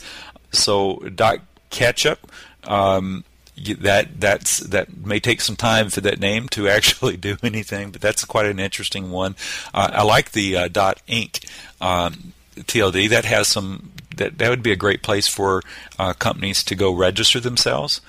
So 0.52 0.98
dot 1.16 1.40
ketchup 1.74 2.32
um, 2.64 3.26
that 3.58 4.20
that's 4.22 4.60
that 4.60 4.96
may 5.06 5.20
take 5.20 5.42
some 5.42 5.56
time 5.56 5.90
for 5.90 6.02
that 6.02 6.20
name 6.20 6.48
to 6.50 6.68
actually 6.78 7.18
do 7.18 7.38
anything, 7.44 7.92
but 7.92 8.02
that's 8.02 8.24
quite 8.24 8.46
an 8.46 8.60
interesting 8.60 9.12
one. 9.12 9.36
Uh, 9.74 9.90
I 9.94 10.04
like 10.04 10.32
the 10.32 10.56
uh, 10.56 10.68
dot 10.70 11.02
Inc. 11.08 11.46
Um, 11.82 12.34
TLD 12.56 13.10
that 13.10 13.26
has 13.26 13.48
some 13.48 13.92
that 14.16 14.38
that 14.38 14.50
would 14.50 14.64
be 14.64 14.72
a 14.72 14.78
great 14.78 15.02
place 15.02 15.28
for 15.28 15.62
uh, 15.98 16.14
companies 16.14 16.64
to 16.64 16.76
go 16.76 16.94
register 16.94 17.40
themselves. 17.40 18.00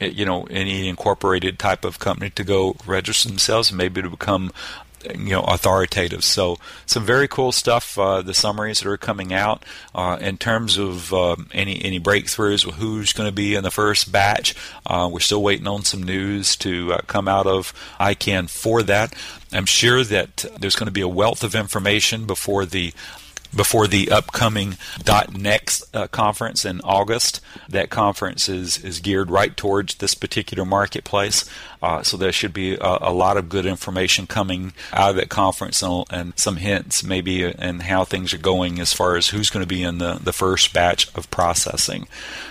You 0.00 0.24
know, 0.24 0.44
any 0.50 0.88
incorporated 0.88 1.60
type 1.60 1.84
of 1.84 2.00
company 2.00 2.30
to 2.30 2.42
go 2.42 2.74
register 2.84 3.28
themselves 3.28 3.70
and 3.70 3.78
maybe 3.78 4.02
to 4.02 4.10
become 4.10 4.50
you 5.10 5.30
know 5.30 5.42
authoritative. 5.42 6.24
So 6.24 6.58
some 6.86 7.04
very 7.04 7.28
cool 7.28 7.52
stuff. 7.52 7.98
Uh, 7.98 8.22
the 8.22 8.34
summaries 8.34 8.80
that 8.80 8.88
are 8.88 8.96
coming 8.96 9.32
out 9.32 9.64
uh, 9.94 10.18
in 10.20 10.38
terms 10.38 10.78
of 10.78 11.12
uh, 11.12 11.36
any 11.52 11.82
any 11.84 12.00
breakthroughs 12.00 12.70
who's 12.70 13.12
going 13.12 13.28
to 13.28 13.34
be 13.34 13.54
in 13.54 13.62
the 13.62 13.70
first 13.70 14.12
batch. 14.12 14.54
Uh, 14.86 15.08
we're 15.12 15.20
still 15.20 15.42
waiting 15.42 15.66
on 15.66 15.82
some 15.82 16.02
news 16.02 16.56
to 16.56 16.94
uh, 16.94 17.00
come 17.06 17.28
out 17.28 17.46
of 17.46 17.72
ICANN 18.00 18.48
for 18.48 18.82
that. 18.82 19.14
I'm 19.52 19.66
sure 19.66 20.02
that 20.04 20.44
there's 20.58 20.76
going 20.76 20.86
to 20.86 20.92
be 20.92 21.00
a 21.02 21.08
wealth 21.08 21.44
of 21.44 21.54
information 21.54 22.26
before 22.26 22.64
the 22.64 22.92
before 23.54 23.86
the 23.86 24.10
upcoming 24.10 24.76
.next 25.32 25.84
uh, 25.94 26.06
conference 26.08 26.64
in 26.64 26.80
August. 26.82 27.40
That 27.68 27.90
conference 27.90 28.48
is, 28.48 28.78
is 28.82 29.00
geared 29.00 29.30
right 29.30 29.56
towards 29.56 29.96
this 29.96 30.14
particular 30.14 30.64
marketplace. 30.64 31.48
Uh, 31.82 32.00
so 32.00 32.16
there 32.16 32.30
should 32.30 32.54
be 32.54 32.74
a, 32.74 32.98
a, 33.00 33.12
lot 33.12 33.36
of 33.36 33.48
good 33.48 33.66
information 33.66 34.24
coming 34.24 34.72
out 34.92 35.10
of 35.10 35.16
that 35.16 35.28
conference 35.28 35.82
and, 35.82 36.04
and 36.10 36.38
some 36.38 36.56
hints 36.56 37.02
maybe 37.02 37.42
in 37.42 37.80
how 37.80 38.04
things 38.04 38.32
are 38.32 38.38
going 38.38 38.78
as 38.78 38.92
far 38.92 39.16
as 39.16 39.30
who's 39.30 39.50
going 39.50 39.64
to 39.64 39.68
be 39.68 39.82
in 39.82 39.98
the, 39.98 40.14
the 40.22 40.32
first 40.32 40.72
batch 40.72 41.12
of 41.16 41.28
processing. 41.32 42.06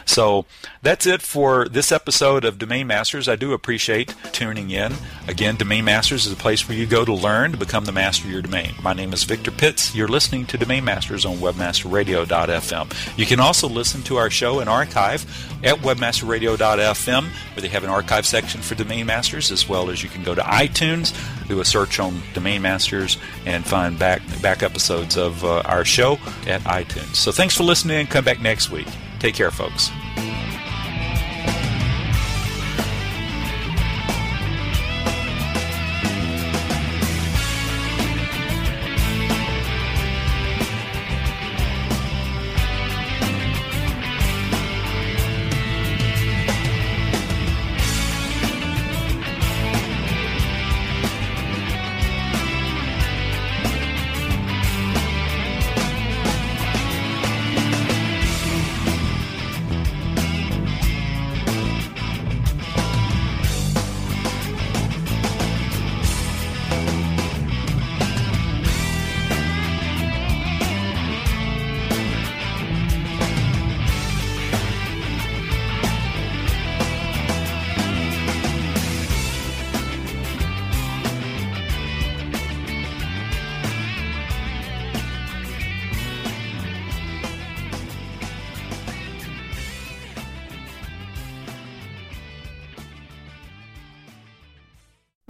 So 0.05 0.45
that's 0.81 1.05
it 1.05 1.21
for 1.21 1.69
this 1.69 1.93
episode 1.93 2.43
of 2.43 2.59
Domain 2.59 2.87
Masters. 2.87 3.29
I 3.29 3.37
do 3.37 3.53
appreciate 3.53 4.13
tuning 4.33 4.69
in. 4.69 4.93
Again, 5.29 5.55
Domain 5.55 5.85
Masters 5.85 6.25
is 6.25 6.33
a 6.33 6.35
place 6.35 6.67
where 6.67 6.77
you 6.77 6.85
go 6.85 7.05
to 7.05 7.13
learn 7.13 7.53
to 7.53 7.57
become 7.57 7.85
the 7.85 7.93
master 7.93 8.25
of 8.25 8.31
your 8.31 8.41
domain. 8.41 8.73
My 8.83 8.91
name 8.91 9.13
is 9.13 9.23
Victor 9.23 9.51
Pitts. 9.51 9.95
You're 9.95 10.09
listening 10.09 10.45
to 10.47 10.57
Domain 10.57 10.83
Masters 10.83 11.25
on 11.25 11.37
webmasterradio.fm. 11.37 13.17
You 13.17 13.25
can 13.25 13.39
also 13.39 13.69
listen 13.69 14.01
to 14.03 14.17
our 14.17 14.29
show 14.29 14.59
and 14.59 14.69
archive 14.69 15.23
at 15.63 15.77
webmasterradio.fm, 15.77 17.23
where 17.23 17.61
they 17.61 17.69
have 17.69 17.85
an 17.85 17.89
archive 17.89 18.25
section 18.25 18.61
for 18.61 18.75
Domain 18.75 19.05
Masters 19.05 19.20
Masters, 19.21 19.51
as 19.51 19.69
well 19.69 19.91
as 19.91 20.01
you 20.01 20.09
can 20.09 20.23
go 20.23 20.33
to 20.33 20.41
iTunes, 20.41 21.13
do 21.47 21.59
a 21.59 21.65
search 21.65 21.99
on 21.99 22.23
Domain 22.33 22.63
Masters, 22.63 23.19
and 23.45 23.63
find 23.63 23.99
back 23.99 24.19
back 24.41 24.63
episodes 24.63 25.15
of 25.15 25.45
uh, 25.45 25.61
our 25.65 25.85
show 25.85 26.13
at 26.47 26.61
iTunes. 26.61 27.17
So 27.17 27.31
thanks 27.31 27.55
for 27.55 27.61
listening. 27.61 28.07
Come 28.07 28.25
back 28.25 28.41
next 28.41 28.71
week. 28.71 28.87
Take 29.19 29.35
care, 29.35 29.51
folks. 29.51 29.91